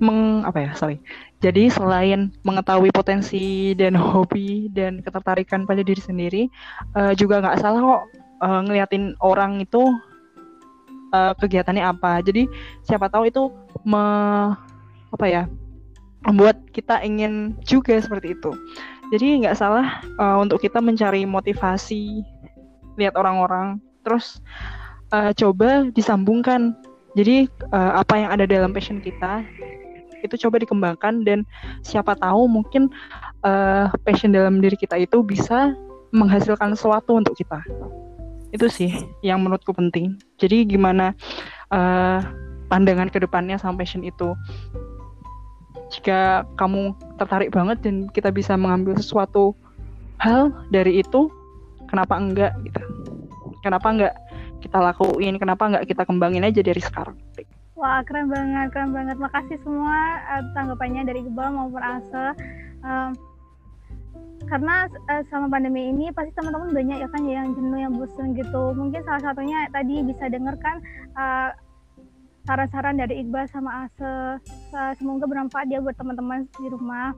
meng 0.03 0.43
apa 0.45 0.59
ya 0.67 0.71
sorry 0.75 0.99
jadi 1.41 1.73
selain 1.73 2.29
mengetahui 2.45 2.93
potensi 2.93 3.73
dan 3.73 3.97
hobi 3.97 4.69
dan 4.77 5.01
ketertarikan 5.01 5.65
pada 5.65 5.81
diri 5.81 6.01
sendiri, 6.01 6.43
uh, 6.93 7.17
juga 7.17 7.41
nggak 7.41 7.59
salah 7.65 7.81
kok 7.81 8.03
uh, 8.45 8.61
ngeliatin 8.69 9.17
orang 9.25 9.65
itu 9.65 9.81
uh, 11.17 11.33
kegiatannya 11.41 11.81
apa. 11.81 12.21
Jadi 12.21 12.45
siapa 12.85 13.09
tahu 13.09 13.33
itu 13.33 13.49
me, 13.89 14.05
apa 15.11 15.27
ya 15.27 15.43
membuat 16.29 16.61
kita 16.77 17.01
ingin 17.01 17.57
juga 17.65 17.97
seperti 17.97 18.37
itu. 18.37 18.53
Jadi 19.09 19.41
nggak 19.41 19.57
salah 19.57 20.05
uh, 20.21 20.37
untuk 20.45 20.61
kita 20.61 20.85
mencari 20.85 21.25
motivasi, 21.25 22.21
lihat 23.01 23.17
orang-orang, 23.17 23.81
terus 24.05 24.45
uh, 25.09 25.33
coba 25.33 25.89
disambungkan. 25.97 26.77
Jadi 27.17 27.49
uh, 27.73 27.97
apa 27.97 28.15
yang 28.21 28.31
ada 28.31 28.45
dalam 28.45 28.71
passion 28.71 29.01
kita 29.01 29.43
itu 30.23 30.37
coba 30.49 30.61
dikembangkan 30.63 31.25
dan 31.27 31.45
siapa 31.85 32.17
tahu 32.17 32.47
mungkin 32.47 32.89
uh, 33.45 33.91
passion 34.05 34.33
dalam 34.33 34.61
diri 34.61 34.77
kita 34.77 34.97
itu 35.01 35.21
bisa 35.25 35.75
menghasilkan 36.11 36.75
sesuatu 36.75 37.19
untuk 37.19 37.35
kita. 37.39 37.63
Itu 38.51 38.67
sih 38.67 38.91
yang 39.23 39.43
menurutku 39.47 39.71
penting. 39.71 40.19
Jadi 40.39 40.67
gimana 40.67 41.15
uh, 41.71 42.21
pandangan 42.67 43.11
ke 43.11 43.23
depannya 43.23 43.59
sama 43.59 43.83
passion 43.83 44.03
itu. 44.03 44.35
Jika 45.91 46.47
kamu 46.55 46.95
tertarik 47.19 47.51
banget 47.51 47.83
dan 47.83 48.07
kita 48.15 48.31
bisa 48.31 48.55
mengambil 48.55 48.95
sesuatu 48.99 49.59
hal 50.23 50.55
dari 50.71 51.03
itu 51.03 51.31
kenapa 51.91 52.15
enggak 52.19 52.55
gitu? 52.63 52.83
Kenapa 53.67 53.91
enggak 53.91 54.15
kita 54.63 54.79
lakuin? 54.79 55.35
Kenapa 55.39 55.67
enggak 55.67 55.85
kita 55.91 56.03
kembangin 56.07 56.47
aja 56.47 56.63
dari 56.63 56.79
sekarang 56.79 57.19
Wah 57.81 58.05
keren 58.05 58.29
banget, 58.29 58.77
keren 58.77 58.93
banget. 58.93 59.17
Makasih 59.17 59.57
semua 59.65 60.21
uh, 60.29 60.45
tanggapannya 60.53 61.09
dari 61.09 61.25
Gebal 61.25 61.49
maupun 61.57 61.81
Ase. 61.81 62.37
Um, 62.85 63.17
karena 64.45 64.85
uh, 65.09 65.23
sama 65.33 65.49
pandemi 65.49 65.89
ini 65.89 66.13
pasti 66.13 66.29
teman-teman 66.37 66.77
banyak 66.77 67.01
ya 67.01 67.09
kan 67.09 67.25
ya 67.25 67.41
yang 67.41 67.57
jenuh, 67.57 67.81
yang 67.81 67.97
bosan 67.97 68.37
gitu. 68.37 68.77
Mungkin 68.77 69.01
salah 69.09 69.33
satunya 69.33 69.65
tadi 69.73 70.05
bisa 70.05 70.29
dengarkan 70.29 70.77
uh, 71.17 71.57
saran-saran 72.45 73.01
dari 73.01 73.25
Iqbal 73.25 73.49
sama 73.49 73.89
Ase. 73.89 74.45
Uh, 74.77 74.93
semoga 75.01 75.25
bermanfaat 75.25 75.73
ya 75.73 75.81
buat 75.81 75.97
teman-teman 75.97 76.45
di 76.61 76.69
rumah. 76.69 77.17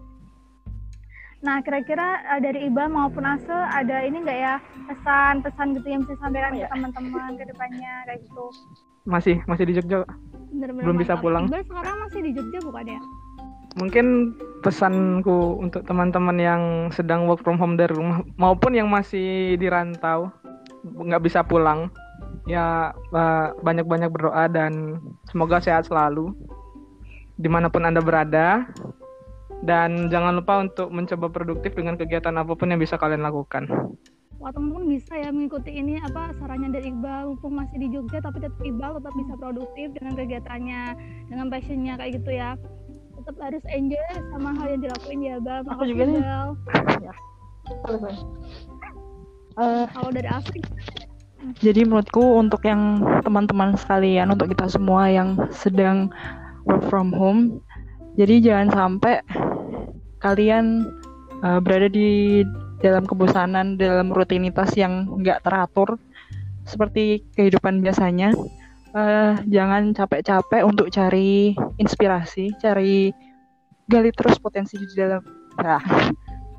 Nah, 1.42 1.58
kira-kira 1.66 2.22
uh, 2.30 2.38
dari 2.38 2.70
Iqbal 2.70 2.86
maupun 2.86 3.26
Ase 3.26 3.50
ada 3.50 4.06
ini 4.06 4.22
enggak 4.22 4.38
ya 4.38 4.54
pesan-pesan 4.86 5.74
gitu 5.74 5.86
yang 5.90 6.06
bisa 6.06 6.14
sampaikan 6.22 6.54
oh, 6.54 6.62
ke 6.62 6.62
iya. 6.62 6.70
teman-teman 6.70 7.30
ke 7.34 7.44
depannya 7.50 7.92
kayak 8.06 8.22
gitu? 8.22 8.46
Masih, 9.02 9.42
masih 9.50 9.66
di 9.66 9.74
Jogja. 9.74 10.06
Bener-bener 10.52 10.84
belum 10.84 10.96
bisa 11.00 11.14
pulang. 11.16 11.48
Iqbal 11.48 11.64
sekarang 11.64 11.96
masih 12.04 12.20
di 12.20 12.30
Jogja 12.36 12.58
bukan 12.60 12.84
ya? 12.86 13.00
Mungkin 13.72 14.06
pesanku 14.60 15.58
untuk 15.64 15.82
teman-teman 15.88 16.36
yang 16.36 16.62
sedang 16.92 17.24
work 17.24 17.40
from 17.40 17.56
home 17.56 17.74
dari 17.80 17.96
rumah 17.96 18.20
maupun 18.36 18.76
yang 18.76 18.86
masih 18.92 19.56
di 19.56 19.66
rantau 19.66 20.28
nggak 20.84 21.22
bisa 21.24 21.40
pulang 21.42 21.88
ya 22.46 22.90
eh, 22.94 23.48
banyak-banyak 23.62 24.10
berdoa 24.10 24.46
dan 24.50 24.98
semoga 25.30 25.62
sehat 25.62 25.86
selalu 25.86 26.34
di 27.38 27.48
mana 27.50 27.70
pun 27.72 27.86
anda 27.86 28.02
berada 28.02 28.66
dan 29.62 30.10
jangan 30.10 30.42
lupa 30.42 30.58
untuk 30.58 30.90
mencoba 30.90 31.30
produktif 31.30 31.74
dengan 31.78 31.94
kegiatan 31.94 32.34
apa 32.34 32.58
pun 32.58 32.70
yang 32.70 32.82
bisa 32.82 32.98
kalian 32.98 33.22
lakukan 33.22 33.70
wah 34.42 34.50
teman-teman 34.50 34.90
bisa 34.90 35.14
ya 35.14 35.30
mengikuti 35.30 35.70
ini 35.70 36.02
apa 36.02 36.34
sarannya 36.42 36.74
dari 36.74 36.90
Iqbal. 36.90 37.30
Mumpung 37.30 37.54
masih 37.54 37.78
di 37.78 37.88
Jogja 37.94 38.18
tapi 38.18 38.42
tetap 38.42 38.58
Iqbal 38.58 38.98
tetap 38.98 39.14
bisa 39.14 39.32
produktif 39.38 39.86
dengan 39.94 40.12
kegiatannya 40.18 40.82
dengan 41.30 41.46
passionnya 41.46 41.94
kayak 41.94 42.12
gitu 42.18 42.30
ya. 42.34 42.58
Tetap 43.22 43.36
harus 43.38 43.62
enjoy 43.70 44.08
sama 44.34 44.50
hal 44.58 44.66
yang 44.74 44.82
dilakuin 44.82 45.20
ya 45.22 45.36
Bal. 45.38 45.62
Aku 45.70 45.84
juga 45.86 46.02
nih. 46.10 46.18
Ya. 46.18 46.42
uh, 49.54 49.84
kalau 49.94 50.10
dari 50.10 50.26
asli 50.26 50.60
jadi 51.58 51.82
menurutku 51.82 52.22
untuk 52.38 52.62
yang 52.62 53.02
teman-teman 53.26 53.74
sekalian 53.74 54.30
untuk 54.30 54.54
kita 54.54 54.70
semua 54.70 55.10
yang 55.10 55.34
sedang 55.50 56.06
work 56.66 56.86
from 56.86 57.10
home. 57.10 57.58
Jadi 58.14 58.46
jangan 58.46 58.68
sampai 58.70 59.18
kalian 60.22 60.86
uh, 61.42 61.58
berada 61.58 61.90
di 61.90 62.42
dalam 62.82 63.06
kebosanan, 63.06 63.78
dalam 63.78 64.10
rutinitas 64.10 64.74
yang 64.74 65.06
nggak 65.22 65.46
teratur 65.46 65.96
seperti 66.66 67.22
kehidupan 67.38 67.80
biasanya. 67.80 68.34
Uh, 68.92 69.40
jangan 69.48 69.96
capek-capek 69.96 70.68
untuk 70.68 70.92
cari 70.92 71.56
inspirasi, 71.80 72.52
cari 72.60 73.08
gali 73.88 74.12
terus 74.12 74.36
potensi 74.36 74.76
di 74.76 74.92
dalam. 74.92 75.24
Nah, 75.64 75.80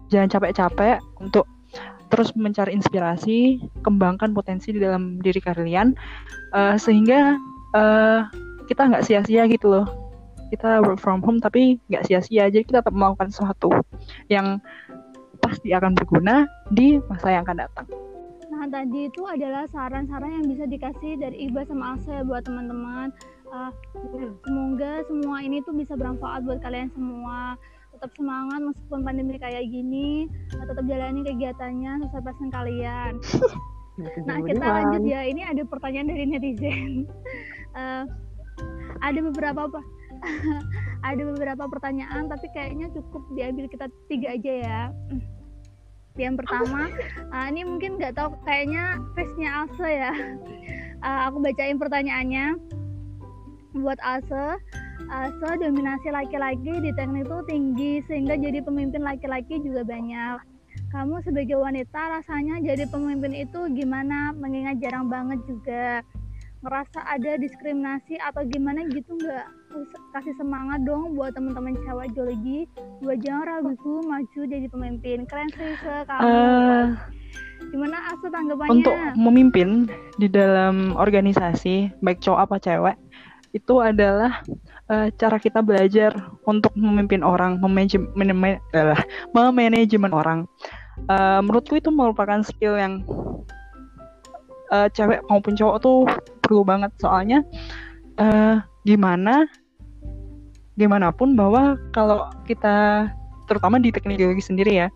jangan 0.09 0.33
capek-capek 0.33 0.97
untuk 1.21 1.45
terus 2.09 2.33
mencari 2.33 2.73
inspirasi, 2.73 3.61
kembangkan 3.85 4.33
potensi 4.33 4.73
di 4.73 4.81
dalam 4.81 5.21
diri 5.21 5.37
kalian, 5.37 5.93
uh, 6.57 6.73
sehingga 6.73 7.37
uh, 7.77 8.25
kita 8.65 8.89
nggak 8.89 9.05
sia-sia 9.05 9.45
gitu 9.45 9.69
loh 9.69 9.85
kita 10.53 10.85
work 10.85 11.01
from 11.01 11.25
home 11.25 11.41
tapi 11.41 11.81
nggak 11.89 12.05
sia-sia 12.05 12.45
jadi 12.45 12.61
kita 12.61 12.85
tetap 12.85 12.93
melakukan 12.93 13.33
sesuatu 13.33 13.73
yang 14.29 14.61
pasti 15.43 15.75
akan 15.75 15.91
berguna 15.99 16.47
di 16.71 16.97
masa 17.11 17.35
yang 17.35 17.43
akan 17.43 17.67
datang. 17.67 17.87
Nah 18.53 18.69
tadi 18.69 19.11
itu 19.11 19.27
adalah 19.27 19.67
saran-saran 19.75 20.39
yang 20.39 20.45
bisa 20.47 20.63
dikasih 20.63 21.19
dari 21.19 21.51
Iba 21.51 21.67
sama 21.67 21.99
Asa 21.99 22.23
buat 22.23 22.47
teman-teman. 22.47 23.11
Uh, 23.51 23.69
semoga 24.47 25.03
semua 25.05 25.37
ini 25.43 25.59
tuh 25.67 25.75
bisa 25.75 25.99
bermanfaat 25.99 26.47
buat 26.47 26.63
kalian 26.63 26.87
semua. 26.95 27.59
Tetap 27.97 28.09
semangat 28.15 28.59
meskipun 28.63 28.99
pandemi 29.03 29.35
kayak 29.35 29.67
gini. 29.67 30.31
Uh, 30.55 30.65
tetap 30.69 30.85
jalani 30.87 31.21
kegiatannya 31.27 31.91
sesuai 32.07 32.23
passion 32.23 32.49
kalian. 32.53 33.13
nah 34.29 34.37
kita 34.41 34.63
lanjut 34.63 35.03
ya. 35.05 35.21
Ini 35.27 35.41
ada 35.53 35.61
pertanyaan 35.67 36.07
dari 36.13 36.23
netizen. 36.29 37.09
Uh, 37.75 38.07
ada 39.07 39.19
beberapa 39.19 39.67
apa? 39.67 39.81
ada 41.07 41.21
beberapa 41.33 41.63
pertanyaan 41.67 42.31
tapi 42.31 42.47
kayaknya 42.51 42.89
cukup 42.93 43.23
diambil 43.35 43.65
kita 43.67 43.85
tiga 44.07 44.27
aja 44.35 44.53
ya. 44.63 44.81
Yang 46.13 46.45
pertama 46.45 46.93
uh, 47.33 47.45
ini 47.49 47.65
mungkin 47.65 47.97
nggak 47.97 48.13
tahu 48.13 48.37
kayaknya 48.45 49.01
face-nya 49.17 49.49
Ase 49.65 49.89
ya. 49.89 50.13
Uh, 51.01 51.21
aku 51.29 51.37
bacain 51.41 51.81
pertanyaannya. 51.81 52.57
Buat 53.73 53.97
Ase 54.05 54.61
Ase 55.09 55.49
dominasi 55.59 56.13
laki-laki 56.13 56.73
di 56.79 56.91
teknik 56.93 57.25
itu 57.25 57.37
tinggi 57.49 57.93
sehingga 58.05 58.37
jadi 58.37 58.61
pemimpin 58.61 59.01
laki-laki 59.01 59.59
juga 59.59 59.83
banyak. 59.83 60.37
Kamu 60.93 61.25
sebagai 61.25 61.57
wanita 61.57 62.21
rasanya 62.21 62.61
jadi 62.61 62.85
pemimpin 62.85 63.33
itu 63.33 63.65
gimana? 63.73 64.29
Mengingat 64.37 64.77
jarang 64.77 65.09
banget 65.09 65.41
juga 65.49 66.05
ngerasa 66.63 66.99
ada 67.03 67.31
diskriminasi 67.35 68.15
atau 68.23 68.47
gimana 68.47 68.87
gitu 68.87 69.19
nggak? 69.19 69.47
Kasih 70.15 70.33
semangat 70.39 70.81
dong 70.87 71.13
buat 71.13 71.35
teman-teman 71.35 71.75
cewek 71.83 72.15
geologi 72.15 72.65
buat 73.03 73.19
jangan 73.19 73.43
ragu 73.43 73.93
maju 74.07 74.41
jadi 74.47 74.67
pemimpin. 74.71 75.27
Keren 75.27 75.49
sih 75.51 75.75
se 75.83 75.93
kamu 76.07 76.23
uh, 76.23 76.85
gimana 77.71 77.97
asu 78.15 78.27
tanggapannya? 78.31 78.73
untuk 78.79 78.95
memimpin 79.19 79.91
di 80.15 80.27
dalam 80.31 80.95
organisasi 80.95 81.91
baik 81.99 82.23
cowok 82.23 82.39
apa 82.47 82.55
cewek 82.63 82.97
itu 83.53 83.75
adalah 83.83 84.41
uh, 84.89 85.13
cara 85.13 85.37
kita 85.37 85.61
belajar 85.61 86.15
untuk 86.49 86.73
memimpin 86.73 87.21
orang 87.21 87.61
memanajemen 87.61 88.33
memanajemen 89.35 90.11
orang. 90.11 90.39
Uh, 91.09 91.41
menurutku 91.41 91.77
itu 91.77 91.89
merupakan 91.89 92.41
skill 92.41 92.77
yang 92.77 93.05
uh, 94.73 94.89
cewek 94.89 95.21
maupun 95.29 95.53
cowok 95.53 95.77
tuh 95.81 96.09
perlu 96.53 96.61
banget. 96.61 96.93
Soalnya 97.01 97.41
uh, 98.21 98.61
gimana 98.85 99.49
gimana 100.77 101.09
pun 101.09 101.33
bahwa 101.33 101.81
kalau 101.93 102.29
kita 102.45 103.09
terutama 103.49 103.81
di 103.81 103.89
teknik 103.89 104.21
geologi 104.21 104.41
sendiri 104.41 104.85
ya 104.85 104.87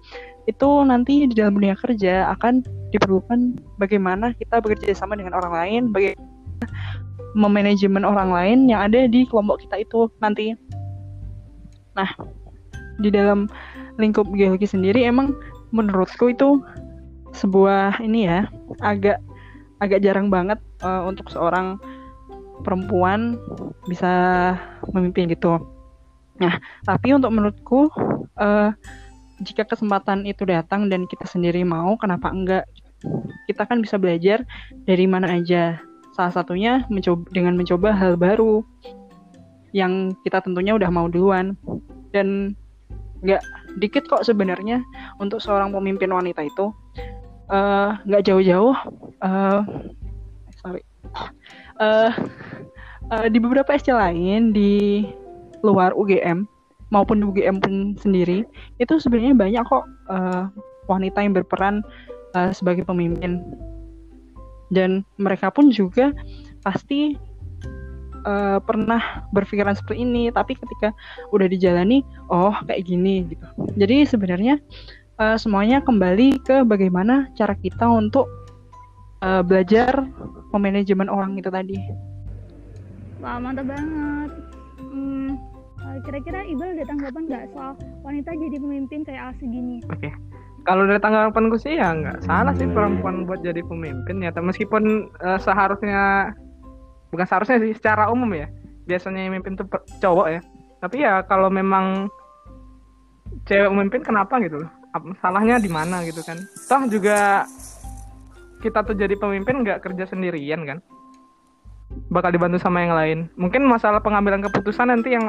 itu 0.50 0.70
nanti 0.86 1.28
di 1.28 1.34
dalam 1.38 1.60
dunia 1.60 1.78
kerja 1.78 2.34
akan 2.34 2.66
diperlukan 2.90 3.62
bagaimana 3.78 4.34
kita 4.40 4.64
bekerja 4.64 4.96
sama 4.96 5.20
dengan 5.20 5.38
orang 5.38 5.54
lain 5.54 5.82
bagaimana 5.94 6.26
memanajemen 7.38 8.02
orang 8.02 8.34
lain 8.34 8.60
yang 8.66 8.90
ada 8.90 9.06
di 9.06 9.28
kelompok 9.30 9.62
kita 9.68 9.86
itu 9.86 10.10
nanti. 10.18 10.58
Nah 11.94 12.10
di 12.98 13.14
dalam 13.14 13.46
lingkup 14.02 14.26
geologi 14.34 14.66
sendiri 14.66 15.06
emang 15.06 15.38
menurutku 15.70 16.34
itu 16.34 16.62
sebuah 17.38 18.02
ini 18.02 18.26
ya 18.26 18.50
agak 18.82 19.22
agak 19.78 20.02
jarang 20.02 20.34
banget 20.34 20.58
uh, 20.82 21.06
untuk 21.06 21.30
seorang 21.32 21.78
perempuan 22.66 23.38
bisa 23.86 24.54
memimpin 24.92 25.30
gitu. 25.30 25.62
Nah, 26.38 26.58
tapi 26.86 27.14
untuk 27.14 27.34
menurutku 27.34 27.90
uh, 28.38 28.70
jika 29.42 29.66
kesempatan 29.66 30.26
itu 30.26 30.46
datang 30.46 30.90
dan 30.90 31.06
kita 31.06 31.26
sendiri 31.30 31.62
mau, 31.62 31.98
kenapa 31.98 32.34
enggak? 32.34 32.66
Kita 33.46 33.70
kan 33.70 33.82
bisa 33.82 34.02
belajar 34.02 34.42
dari 34.90 35.06
mana 35.06 35.38
aja. 35.38 35.78
Salah 36.18 36.34
satunya 36.34 36.82
mencoba 36.90 37.30
dengan 37.30 37.54
mencoba 37.54 37.94
hal 37.94 38.18
baru 38.18 38.66
yang 39.70 40.18
kita 40.26 40.42
tentunya 40.42 40.74
udah 40.74 40.90
mau 40.90 41.06
duluan 41.06 41.54
dan 42.10 42.58
nggak 43.22 43.42
dikit 43.78 44.10
kok 44.10 44.26
sebenarnya 44.26 44.82
untuk 45.22 45.38
seorang 45.38 45.70
pemimpin 45.70 46.10
wanita 46.10 46.42
itu 46.42 46.74
Eh, 47.48 47.90
nggak 48.12 48.22
uh, 48.24 48.28
jauh-jauh 48.28 48.76
uh, 49.24 49.64
uh, 51.80 52.12
uh, 53.12 53.28
di 53.32 53.38
beberapa 53.42 53.74
SC 53.74 53.94
lain 53.94 54.52
di 54.54 55.06
luar 55.66 55.94
UGM 55.98 56.46
maupun 56.94 57.20
UGM 57.20 57.60
pun 57.60 57.76
sendiri 58.00 58.48
itu 58.80 58.94
sebenarnya 59.00 59.36
banyak 59.36 59.64
kok 59.68 59.86
uh, 60.08 60.48
wanita 60.88 61.20
yang 61.20 61.36
berperan 61.36 61.84
uh, 62.36 62.52
sebagai 62.56 62.88
pemimpin. 62.88 63.44
Dan 64.68 65.08
mereka 65.16 65.48
pun 65.48 65.72
juga 65.72 66.12
pasti 66.64 67.16
uh, 68.28 68.60
pernah 68.60 69.24
berpikiran 69.32 69.76
seperti 69.76 70.04
ini 70.04 70.28
tapi 70.32 70.56
ketika 70.60 70.92
udah 71.32 71.48
dijalani 71.48 72.04
oh 72.32 72.56
kayak 72.68 72.88
gini 72.88 73.28
gitu. 73.32 73.48
Jadi 73.80 74.08
sebenarnya 74.08 74.60
uh, 75.20 75.40
semuanya 75.40 75.84
kembali 75.84 76.44
ke 76.44 76.64
bagaimana 76.68 77.32
cara 77.36 77.56
kita 77.56 77.88
untuk 77.88 78.28
uh, 79.22 79.42
belajar 79.42 80.06
memanajemen 80.54 81.10
orang 81.10 81.38
itu 81.38 81.50
tadi. 81.50 81.78
Wah 83.22 83.42
mantap 83.42 83.66
banget. 83.66 84.32
Hmm, 84.78 85.38
eh, 85.82 85.98
kira-kira 86.06 86.46
Ibal 86.46 86.78
ada 86.78 86.86
tanggapan 86.86 87.24
nggak 87.26 87.44
soal 87.54 87.74
wanita 88.06 88.30
jadi 88.38 88.58
pemimpin 88.62 89.02
kayak 89.02 89.34
Alsi 89.34 89.46
gini? 89.50 89.82
Oke. 89.90 90.10
Okay. 90.10 90.14
Kalau 90.68 90.84
dari 90.84 91.00
tanggapanku 91.00 91.56
sih 91.56 91.80
ya 91.80 91.96
nggak 91.96 92.28
salah 92.28 92.52
sih 92.60 92.68
perempuan 92.68 93.24
buat 93.24 93.40
jadi 93.42 93.64
pemimpin 93.64 94.20
ya. 94.20 94.36
Meskipun 94.36 95.08
uh, 95.24 95.40
seharusnya 95.40 96.36
bukan 97.10 97.26
seharusnya 97.26 97.58
sih 97.64 97.74
secara 97.74 98.12
umum 98.12 98.30
ya. 98.36 98.52
Biasanya 98.86 99.26
yang 99.26 99.40
memimpin 99.40 99.56
itu 99.56 99.66
cowok 100.04 100.28
ya. 100.28 100.42
Tapi 100.84 100.98
ya 101.02 101.24
kalau 101.26 101.48
memang 101.48 102.12
cewek 103.48 103.72
memimpin 103.72 104.04
kenapa 104.04 104.38
gitu 104.44 104.62
loh? 104.62 104.72
salahnya 105.22 105.62
di 105.62 105.70
mana 105.70 106.02
gitu 106.06 106.22
kan 106.26 106.38
toh 106.70 106.82
juga 106.90 107.46
kita 108.60 108.84
tuh 108.84 108.96
jadi 108.98 109.14
pemimpin 109.18 109.62
nggak 109.62 109.86
kerja 109.86 110.10
sendirian 110.10 110.66
kan? 110.66 110.80
Bakal 112.12 112.36
dibantu 112.36 112.60
sama 112.60 112.84
yang 112.84 112.94
lain. 112.96 113.20
Mungkin 113.40 113.64
masalah 113.66 114.04
pengambilan 114.04 114.44
keputusan 114.44 114.92
nanti 114.92 115.16
yang 115.16 115.26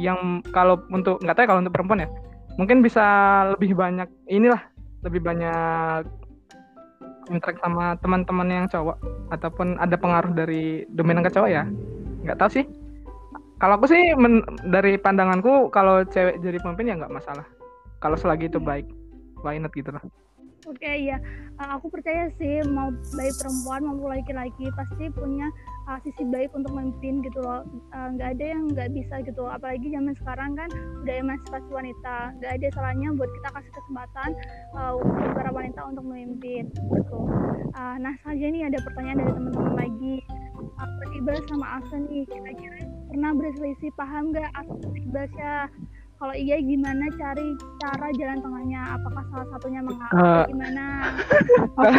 yang 0.00 0.42
kalau 0.50 0.82
untuk 0.90 1.22
nggak 1.22 1.34
tahu 1.38 1.44
ya 1.44 1.48
kalau 1.50 1.60
untuk 1.62 1.74
perempuan 1.74 2.04
ya. 2.06 2.08
Mungkin 2.56 2.82
bisa 2.82 3.04
lebih 3.54 3.74
banyak 3.74 4.06
inilah 4.30 4.62
lebih 5.02 5.20
banyak 5.20 6.06
interaksi 7.28 7.60
sama 7.60 7.98
teman-teman 8.00 8.48
yang 8.48 8.66
cowok. 8.70 8.96
Ataupun 9.34 9.76
ada 9.82 9.94
pengaruh 9.98 10.32
dari 10.32 10.86
dominan 10.94 11.26
ke 11.26 11.34
cowok 11.34 11.50
ya. 11.50 11.66
Nggak 12.24 12.38
tahu 12.40 12.50
sih. 12.62 12.64
Kalau 13.62 13.78
aku 13.78 13.86
sih 13.86 14.12
men, 14.18 14.42
dari 14.66 14.98
pandanganku 14.98 15.70
kalau 15.70 16.02
cewek 16.04 16.42
jadi 16.42 16.58
pemimpin 16.58 16.90
ya 16.90 16.98
nggak 16.98 17.14
masalah. 17.14 17.46
Kalau 18.02 18.18
selagi 18.18 18.50
itu 18.50 18.60
baik 18.60 18.84
why 19.44 19.60
not 19.60 19.72
gitu 19.76 19.92
lah 19.92 20.00
Oke 20.64 20.80
okay, 20.80 21.12
ya, 21.12 21.20
uh, 21.60 21.76
aku 21.76 21.92
percaya 21.92 22.32
sih 22.40 22.64
mau 22.72 22.88
baik 22.88 23.36
perempuan 23.36 23.84
maupun 23.84 24.16
laki-laki 24.16 24.64
pasti 24.72 25.12
punya 25.12 25.52
uh, 25.92 26.00
sisi 26.00 26.24
baik 26.32 26.56
untuk 26.56 26.72
memimpin 26.72 27.20
gitu 27.20 27.36
loh. 27.44 27.68
Eh, 27.92 28.08
nggak 28.16 28.28
uh, 28.28 28.32
ada 28.32 28.44
yang 28.44 28.62
nggak 28.72 28.88
bisa 28.96 29.20
gitu. 29.28 29.44
Apalagi 29.44 29.92
zaman 29.92 30.16
sekarang 30.24 30.56
kan 30.56 30.68
udah 31.04 31.14
emansipasi 31.20 31.68
wanita. 31.68 32.16
Nggak 32.40 32.52
ada 32.56 32.66
salahnya 32.72 33.08
buat 33.12 33.28
kita 33.28 33.48
kasih 33.60 33.72
kesempatan 33.76 34.30
uh, 34.72 34.92
untuk 34.96 35.30
para 35.36 35.50
wanita 35.52 35.80
untuk 35.84 36.04
memimpin 36.08 36.72
gitu. 36.72 37.20
Uh, 37.76 37.96
nah 38.00 38.16
saja 38.24 38.46
nih 38.48 38.64
ada 38.64 38.80
pertanyaan 38.80 39.20
dari 39.20 39.32
teman-teman 39.36 39.74
lagi. 39.76 40.16
Uh, 40.80 41.12
Iqbal 41.20 41.38
sama 41.44 41.66
Asa 41.76 41.96
nih, 42.08 42.24
kira-kira 42.24 42.88
pernah 43.12 43.30
berselisih 43.36 43.92
paham 44.00 44.32
nggak 44.32 44.48
Iqbal 44.96 45.28
ya? 45.36 45.68
Kalau 46.14 46.32
iya 46.32 46.56
gimana 46.56 47.04
cari 47.14 47.46
cara 47.78 48.06
jalan 48.14 48.38
tengahnya? 48.38 48.80
Apakah 48.94 49.22
salah 49.28 49.46
satunya 49.50 49.80
mengalah 49.80 50.12
uh, 50.14 50.44
gimana? 50.46 50.84
Oh, 51.74 51.90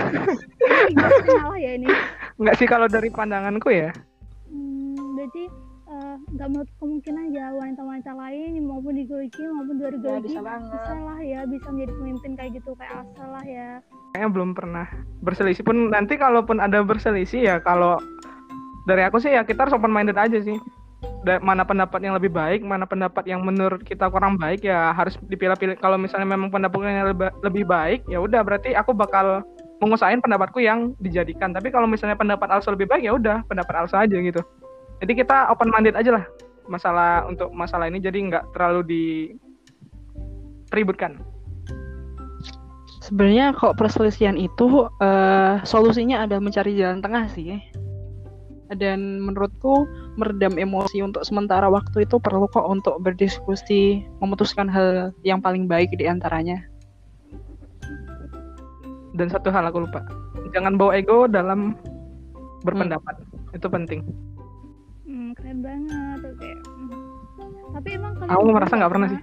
salah 1.28 1.58
ya 1.58 1.76
ini. 1.76 1.88
Enggak 2.36 2.56
sih 2.58 2.66
kalau 2.66 2.88
dari 2.88 3.08
pandanganku 3.08 3.70
ya? 3.70 3.92
Hmm, 4.48 4.96
berarti 5.14 5.44
eh, 5.86 6.16
nggak 6.32 6.48
menutup 6.48 6.76
kemungkinan 6.78 7.26
ya 7.30 7.52
wanita-wanita 7.54 8.12
lain 8.12 8.64
maupun 8.64 8.96
di 8.96 9.04
Goiki 9.04 9.44
maupun 9.46 9.76
di 9.76 9.84
luar 9.84 9.94
Ya, 9.94 10.00
Goiki 10.00 10.28
bisa 10.28 10.40
banget. 10.42 10.72
bisa 10.74 10.94
lah 10.98 11.20
ya 11.22 11.40
bisa 11.46 11.68
menjadi 11.70 11.94
pemimpin 11.94 12.32
kayak 12.34 12.52
gitu 12.56 12.72
kayak 12.76 12.94
Asa 13.04 13.24
lah 13.28 13.46
ya. 13.46 13.70
Kayaknya 14.12 14.30
belum 14.32 14.50
pernah 14.54 14.86
berselisih 15.22 15.64
pun. 15.64 15.92
Nanti 15.92 16.16
kalaupun 16.16 16.58
ada 16.58 16.80
berselisih 16.82 17.42
ya 17.44 17.56
kalau 17.60 18.00
dari 18.86 19.02
aku 19.02 19.18
sih 19.18 19.34
ya 19.34 19.44
kita 19.44 19.68
harus 19.68 19.76
open 19.76 19.92
minded 19.92 20.16
aja 20.16 20.40
sih. 20.40 20.56
Mana 21.42 21.66
pendapat 21.66 22.06
yang 22.06 22.14
lebih 22.14 22.30
baik, 22.30 22.62
mana 22.62 22.86
pendapat 22.86 23.26
yang 23.26 23.42
menurut 23.42 23.82
kita 23.82 24.06
kurang 24.14 24.38
baik 24.38 24.62
ya 24.62 24.94
harus 24.94 25.18
dipilah-pilih. 25.26 25.82
Kalau 25.82 25.98
misalnya 25.98 26.30
memang 26.30 26.54
pendapatnya 26.54 27.02
lebih, 27.42 27.66
baik, 27.66 28.06
ya 28.06 28.22
udah 28.22 28.46
berarti 28.46 28.78
aku 28.78 28.94
bakal 28.94 29.42
mengusahain 29.82 30.22
pendapatku 30.22 30.62
yang 30.62 30.94
dijadikan. 31.02 31.50
Tapi 31.50 31.74
kalau 31.74 31.90
misalnya 31.90 32.14
pendapat 32.14 32.46
Alsa 32.54 32.70
lebih 32.72 32.86
baik 32.86 33.10
ya 33.10 33.18
udah 33.18 33.42
pendapat 33.50 33.74
Alsa 33.74 34.06
aja 34.06 34.18
gitu. 34.22 34.42
Jadi 35.02 35.12
kita 35.18 35.50
open 35.50 35.74
minded 35.74 35.98
aja 35.98 36.22
lah 36.22 36.26
masalah 36.68 37.26
untuk 37.30 37.54
masalah 37.54 37.90
ini 37.90 38.02
jadi 38.02 38.18
nggak 38.18 38.54
terlalu 38.54 38.82
diributkan. 40.70 41.22
Sebenarnya 43.06 43.54
kok 43.54 43.78
perselisihan 43.78 44.34
itu 44.34 44.90
eh, 44.98 45.62
solusinya 45.62 46.26
adalah 46.26 46.42
mencari 46.42 46.74
jalan 46.74 47.06
tengah 47.06 47.30
sih. 47.30 47.62
Dan 48.68 49.22
menurutku 49.22 49.86
meredam 50.16 50.58
emosi 50.58 51.00
untuk 51.00 51.22
sementara 51.22 51.70
waktu 51.70 52.02
itu 52.02 52.18
perlu 52.18 52.50
kok 52.50 52.66
untuk 52.66 52.98
berdiskusi, 52.98 54.02
memutuskan 54.18 54.66
hal 54.66 55.14
yang 55.22 55.38
paling 55.38 55.70
baik 55.70 55.94
di 55.94 56.06
antaranya. 56.06 56.58
Dan 59.14 59.30
satu 59.30 59.48
hal 59.48 59.64
aku 59.64 59.86
lupa, 59.86 60.02
jangan 60.52 60.76
bawa 60.76 60.98
ego 60.98 61.24
dalam 61.26 61.78
berpendapat. 62.62 63.16
Itu 63.52 63.70
penting. 63.70 64.02
hmm, 65.06 65.32
keren 65.34 65.60
banget 65.62 66.20
oke 66.26 66.52
Hmm. 66.76 66.92
tapi 67.72 67.90
emang 67.94 68.12
Aku 68.26 68.44
merasa 68.50 68.74
nggak 68.74 68.92
pernah 68.92 69.08
sih. 69.08 69.22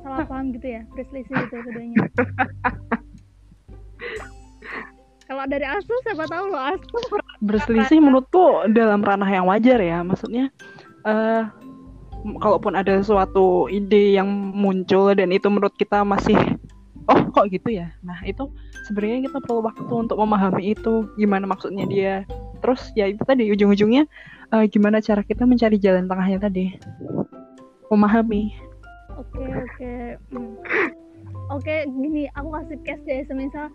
salah 0.00 0.24
paham 0.24 0.50
gitu 0.50 0.66
ya 0.66 0.82
berselisih 0.90 1.34
gitu 1.36 1.56
keduanya 1.62 1.96
kalau 5.28 5.44
dari 5.44 5.68
Asu 5.68 5.92
siapa 6.02 6.24
tahu 6.24 6.48
lo 6.48 6.58
Asu 6.58 6.98
Berselisih 7.44 8.02
menurutku 8.02 8.66
dalam 8.72 9.04
ranah 9.04 9.28
yang 9.28 9.46
wajar 9.46 9.78
ya, 9.78 10.02
maksudnya 10.02 10.50
m- 12.24 12.38
kalaupun 12.42 12.74
ada 12.74 12.98
suatu 13.04 13.70
ide 13.70 14.18
yang 14.18 14.28
muncul 14.56 15.14
dan 15.14 15.30
itu 15.30 15.46
menurut 15.46 15.72
kita 15.78 16.02
masih 16.02 16.36
oh 17.06 17.20
kok 17.30 17.46
gitu 17.52 17.72
ya. 17.72 17.94
Nah, 18.02 18.18
itu 18.26 18.50
sebenarnya 18.90 19.30
kita 19.30 19.38
perlu 19.44 19.64
waktu 19.64 19.92
untuk 19.92 20.18
memahami 20.18 20.74
itu 20.74 21.06
gimana 21.14 21.46
maksudnya 21.46 21.86
dia. 21.86 22.14
Terus 22.58 22.90
ya 22.98 23.06
itu 23.06 23.22
tadi 23.22 23.48
ujung-ujungnya 23.54 24.04
eh, 24.52 24.64
gimana 24.66 24.98
cara 24.98 25.22
kita 25.22 25.46
mencari 25.46 25.78
jalan 25.78 26.10
tengahnya 26.10 26.42
tadi. 26.42 26.74
Memahami. 27.88 28.52
Oke 29.14 29.44
oke. 29.46 29.92
Hmm. 30.34 30.54
Oke 31.48 31.88
gini 31.88 32.28
aku 32.36 32.52
kasih 32.52 32.78
case 32.84 33.04
deh 33.08 33.24
semisal 33.24 33.70
uh, 33.70 33.72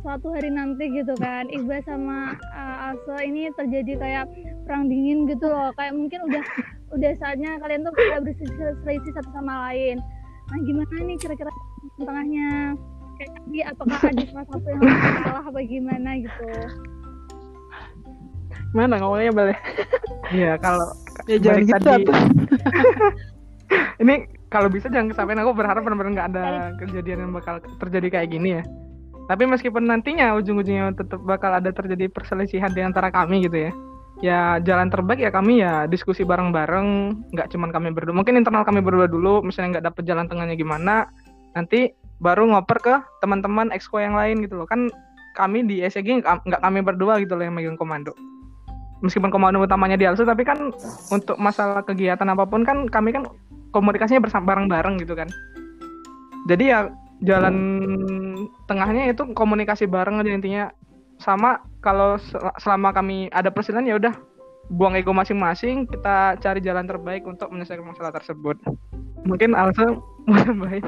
suatu 0.00 0.30
hari 0.30 0.48
nanti 0.48 0.86
gitu 0.88 1.12
kan 1.16 1.46
Iqbal 1.46 1.82
sama 1.82 2.32
uh, 2.50 2.90
Aso 2.90 3.14
ini 3.20 3.50
terjadi 3.52 3.92
kayak 3.96 4.24
perang 4.62 4.86
dingin 4.86 5.26
gitu 5.26 5.44
loh 5.44 5.74
kayak 5.74 5.92
mungkin 5.92 6.20
udah 6.24 6.42
udah 6.90 7.12
saatnya 7.16 7.58
kalian 7.58 7.82
tuh 7.82 7.92
kayak 7.92 8.20
berselisih 8.22 9.12
satu 9.12 9.30
sama 9.30 9.70
lain. 9.70 9.98
Nah 10.46 10.58
gimana 10.60 10.94
nih 11.00 11.16
kira-kira 11.16 11.50
tengahnya 11.96 12.74
kayak 13.16 13.30
tadi 13.36 13.58
apakah 13.62 13.98
ada 14.00 14.22
salah 14.26 14.46
satu 14.48 14.66
yang 14.66 14.80
harus 14.80 15.18
kalah 15.20 15.44
apa 15.44 15.60
gimana 15.62 16.10
gitu? 16.18 16.44
Mana 18.70 18.94
ngomongnya 18.98 19.32
boleh? 19.34 19.56
Iya, 20.30 20.54
kalau 20.56 20.86
Ya 21.26 21.36
jangan 21.36 21.62
gitu 21.66 21.74
tadi- 21.84 22.06
ini 24.02 24.14
kalau 24.46 24.66
bisa 24.66 24.86
jangan 24.88 25.10
kesampaian 25.10 25.42
aku 25.42 25.52
berharap 25.52 25.82
benar-benar 25.82 26.10
nggak 26.10 26.28
ada 26.32 26.44
kejadian 26.78 27.18
yang 27.28 27.32
bakal 27.34 27.58
terjadi 27.78 28.08
kayak 28.10 28.28
gini 28.30 28.58
ya. 28.58 28.62
Tapi 29.30 29.46
meskipun 29.46 29.86
nantinya 29.86 30.34
ujung-ujungnya 30.42 30.90
tetap 30.98 31.22
bakal 31.22 31.54
ada 31.54 31.70
terjadi 31.70 32.10
perselisihan 32.10 32.74
di 32.74 32.82
antara 32.82 33.14
kami 33.14 33.46
gitu 33.46 33.70
ya. 33.70 33.72
Ya 34.20 34.40
jalan 34.66 34.90
terbaik 34.90 35.22
ya 35.22 35.30
kami 35.30 35.62
ya 35.62 35.86
diskusi 35.86 36.26
bareng-bareng, 36.26 37.14
nggak 37.30 37.46
cuman 37.54 37.70
kami 37.70 37.94
berdua. 37.94 38.10
Mungkin 38.10 38.42
internal 38.42 38.66
kami 38.66 38.82
berdua 38.82 39.06
dulu, 39.06 39.38
misalnya 39.46 39.78
nggak 39.78 39.86
dapet 39.94 40.02
jalan 40.10 40.26
tengahnya 40.26 40.58
gimana, 40.58 41.06
nanti 41.54 41.94
baru 42.18 42.50
ngoper 42.50 42.78
ke 42.82 42.94
teman-teman 43.22 43.70
exco 43.70 44.02
yang 44.02 44.18
lain 44.18 44.42
gitu 44.42 44.58
loh. 44.58 44.66
Kan 44.66 44.90
kami 45.38 45.62
di 45.62 45.78
SEG 45.86 46.26
nggak 46.26 46.60
kami 46.60 46.82
berdua 46.82 47.22
gitu 47.22 47.38
loh 47.38 47.46
yang 47.46 47.54
megang 47.54 47.78
komando. 47.78 48.10
Meskipun 49.00 49.30
komando 49.32 49.62
utamanya 49.62 49.96
di 49.96 50.04
Alsu, 50.10 50.26
tapi 50.26 50.42
kan 50.42 50.74
untuk 51.14 51.38
masalah 51.38 51.86
kegiatan 51.86 52.26
apa 52.26 52.44
pun 52.44 52.66
kan 52.66 52.90
kami 52.90 53.14
kan 53.14 53.24
komunikasinya 53.72 54.20
bersama 54.20 54.52
bareng-bareng 54.52 55.00
gitu 55.00 55.14
kan. 55.16 55.30
Jadi 56.50 56.68
ya 56.68 56.92
jalan 57.20 57.54
tengahnya 58.64 59.12
itu 59.12 59.22
komunikasi 59.36 59.84
bareng 59.86 60.20
aja 60.20 60.32
intinya. 60.32 60.64
Sama 61.20 61.60
kalau 61.84 62.16
sel- 62.16 62.56
selama 62.56 62.96
kami 62.96 63.28
ada 63.28 63.52
perselisihan 63.52 63.84
ya 63.84 64.00
udah 64.00 64.14
buang 64.72 64.96
ego 64.96 65.12
masing-masing, 65.12 65.84
kita 65.90 66.40
cari 66.40 66.64
jalan 66.64 66.88
terbaik 66.88 67.26
untuk 67.28 67.52
menyelesaikan 67.52 67.84
masalah 67.84 68.14
tersebut. 68.14 68.56
Mungkin 69.28 69.52
Alsa 69.52 70.00
mau 70.24 70.40
nambahin. 70.48 70.80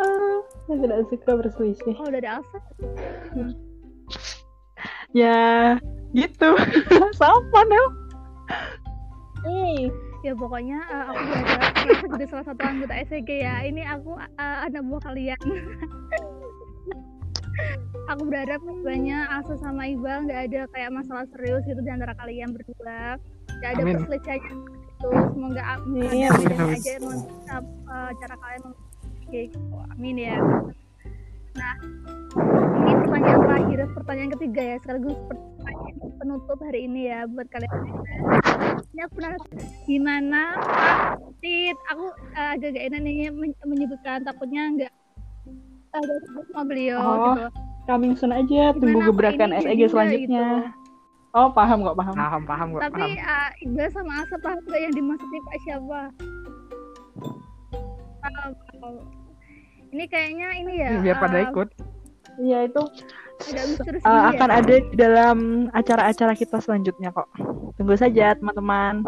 Ah, 0.00 0.38
saya 0.64 0.76
tidak 0.80 0.98
suka 1.12 1.32
berselisih. 1.36 1.94
Oh 2.00 2.08
dari 2.08 2.24
Alsa? 2.24 2.58
Ya, 5.12 5.76
gitu. 6.16 6.56
Sama 7.20 7.60
Nel. 7.68 7.86
Ya 10.24 10.32
pokoknya 10.32 10.80
uh, 10.88 11.12
aku 11.12 11.20
berharap 11.28 11.72
aku 11.76 12.06
jadi 12.16 12.26
salah 12.32 12.46
satu 12.48 12.62
anggota 12.64 12.94
SEG 13.04 13.28
ya. 13.44 13.60
Ini 13.68 13.82
aku 13.92 14.16
uh, 14.16 14.56
anak 14.64 14.82
buah 14.88 15.02
kalian. 15.12 15.36
aku 18.10 18.22
berharap 18.28 18.60
banyak 18.80 19.24
Asa 19.28 19.54
sama 19.60 19.84
Iqbal 19.84 20.24
nggak 20.24 20.40
ada 20.50 20.60
kayak 20.72 20.90
masalah 20.96 21.24
serius 21.28 21.62
gitu 21.68 21.80
di 21.84 21.90
antara 21.92 22.16
kalian 22.16 22.56
berdua. 22.56 23.20
Nggak 23.60 23.70
ada 23.76 23.82
perselisihan 23.84 24.40
gitu. 24.40 25.08
Semoga 25.36 25.62
aku 25.76 25.84
Amin, 25.92 26.08
ada 26.08 26.40
amin, 26.40 26.56
amin. 26.56 26.76
aja 26.80 26.90
emang 26.96 27.20
uh, 27.84 28.10
cara 28.16 28.34
kalian 28.40 28.62
Oke, 29.24 29.40
gitu. 29.52 29.76
Amin 29.92 30.16
ya. 30.16 30.36
Nah, 31.54 31.74
ini 32.82 32.92
pertanyaan 33.04 33.40
terakhir, 33.44 33.78
pertanyaan 33.92 34.30
ketiga 34.40 34.62
ya, 34.64 34.76
sekaligus 34.80 35.16
pertanyaan 35.28 35.53
penutup 36.24 36.56
hari 36.64 36.88
ini 36.88 37.12
ya 37.12 37.28
buat 37.28 37.44
kalian. 37.52 37.68
Ini 38.96 39.00
aku 39.04 39.12
pernah 39.20 39.36
gimana 39.84 40.40
Pak 40.56 40.96
Tit, 41.44 41.76
aku 41.92 42.04
uh, 42.32 42.50
agak 42.56 42.72
gak 42.72 42.84
enak 42.88 43.00
nih 43.04 43.28
men- 43.28 43.60
menyebutkan 43.60 44.24
takutnya 44.24 44.62
nggak 44.72 44.92
ada 45.92 46.14
sebut 46.24 46.44
sama 46.48 46.64
beliau 46.64 46.96
Oh, 46.98 47.16
gitu. 47.28 47.44
Coming 47.84 48.16
soon 48.16 48.32
aja, 48.32 48.72
tunggu 48.72 48.96
Gimana 48.96 49.08
gebrakan 49.12 49.50
ini 49.52 49.60
SEG 49.60 49.80
selanjutnya. 49.92 50.48
gitu. 50.64 51.36
Oh, 51.36 51.52
paham 51.52 51.84
kok, 51.84 51.92
paham. 51.92 52.14
Paham, 52.16 52.42
paham 52.48 52.68
kok, 52.72 52.80
Tapi 52.88 53.04
paham. 53.12 53.28
uh, 53.28 53.50
Iqbal 53.60 53.88
sama 53.92 54.12
Asap 54.24 54.40
paham 54.40 54.60
nggak 54.64 54.80
yang 54.80 54.94
dimaksud 54.96 55.28
nih 55.28 55.42
Pak 55.44 55.56
siapa? 55.60 56.00
Paham, 58.16 58.50
paham. 58.72 58.94
Ini 59.92 60.04
kayaknya 60.08 60.48
ini 60.56 60.72
ya. 60.80 60.90
Biar 60.96 61.16
pada 61.20 61.36
uh, 61.36 61.44
ikut. 61.44 61.68
Iya, 62.34 62.58
itu 62.64 62.82
Agak 63.42 63.64
misterius 63.66 64.02
uh, 64.02 64.08
gini 64.08 64.20
ya. 64.20 64.30
akan 64.30 64.50
ada 64.50 64.74
di 64.78 64.96
dalam 64.96 65.38
acara-acara 65.74 66.32
kita 66.38 66.58
selanjutnya 66.62 67.10
kok. 67.10 67.28
Tunggu 67.74 67.98
saja, 67.98 68.38
teman-teman. 68.38 69.02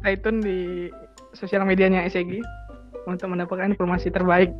Stay 0.00 0.16
tune 0.18 0.40
di 0.40 0.88
sosial 1.36 1.66
medianya 1.68 2.06
SEG 2.08 2.40
untuk 3.04 3.28
mendapatkan 3.28 3.68
informasi 3.68 4.08
terbaik 4.08 4.50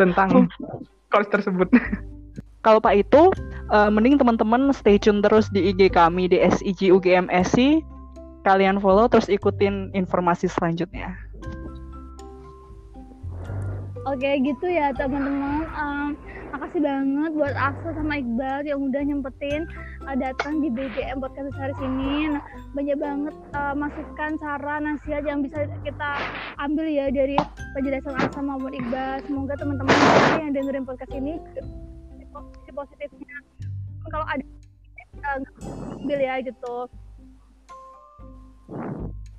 tentang 0.00 0.48
course 1.12 1.28
tersebut. 1.28 1.68
Kalau 2.64 2.78
Pak 2.78 2.94
itu, 2.94 3.22
uh, 3.74 3.90
mending 3.90 4.22
teman-teman 4.22 4.70
stay 4.70 4.94
tune 4.96 5.18
terus 5.18 5.50
di 5.50 5.74
IG 5.74 5.90
kami 5.90 6.30
di 6.30 6.38
SIG 6.38 6.94
UGMSI. 6.94 7.82
Kalian 8.42 8.78
follow 8.82 9.06
terus 9.06 9.26
ikutin 9.30 9.90
informasi 9.94 10.50
selanjutnya. 10.50 11.14
Oke 14.02 14.30
gitu 14.42 14.66
ya 14.66 14.90
teman-teman. 14.98 15.62
Em, 15.62 16.18
makasih 16.50 16.82
banget 16.82 17.30
buat 17.38 17.54
Asa 17.54 17.94
sama 17.94 18.18
Iqbal 18.18 18.66
yang 18.66 18.82
udah 18.90 18.98
nyempetin 18.98 19.62
uh, 20.02 20.16
datang 20.18 20.58
di 20.58 20.74
BGM 20.74 21.22
Podcast 21.22 21.54
Series 21.54 21.78
ini. 21.78 22.34
Nah, 22.34 22.42
banyak 22.74 22.98
banget 22.98 23.34
uh, 23.54 23.74
masukan, 23.78 24.34
saran, 24.42 24.90
nasihat 24.90 25.22
yang 25.22 25.46
bisa 25.46 25.70
kita 25.86 26.10
ambil 26.58 26.90
ya 26.90 27.14
dari 27.14 27.38
penjelasan 27.78 28.18
Asa 28.18 28.42
maupun 28.42 28.74
Iqbal. 28.74 29.22
Semoga 29.22 29.54
teman-teman 29.54 29.94
yang 30.42 30.50
dengerin 30.50 30.82
podcast 30.82 31.14
ini 31.14 31.38
positif 32.34 32.72
positifnya. 32.74 33.36
Kalau 34.10 34.26
ada 34.26 34.44
uh, 35.30 35.38
ambil 36.02 36.18
ya 36.18 36.42
gitu. 36.42 36.90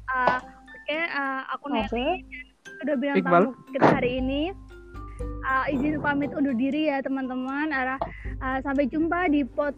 Uh, 0.08 0.39
Oke, 0.84 0.99
uh, 0.99 1.41
aku 1.52 1.71
Nelly 1.71 2.23
udah 2.84 2.96
bilang 3.00 3.17
Iqbal. 3.19 3.43
tamu 3.56 3.72
kita 3.72 3.88
hari 3.88 4.12
ini. 4.19 4.41
Uh, 5.43 5.65
izin 5.76 6.00
pamit 6.00 6.32
undur 6.32 6.56
diri 6.56 6.91
ya 6.91 7.00
teman-teman. 7.00 7.72
Arah 7.72 8.00
uh, 8.43 8.58
sampai 8.63 8.88
jumpa 8.91 9.32
di 9.32 9.48
pod 9.48 9.76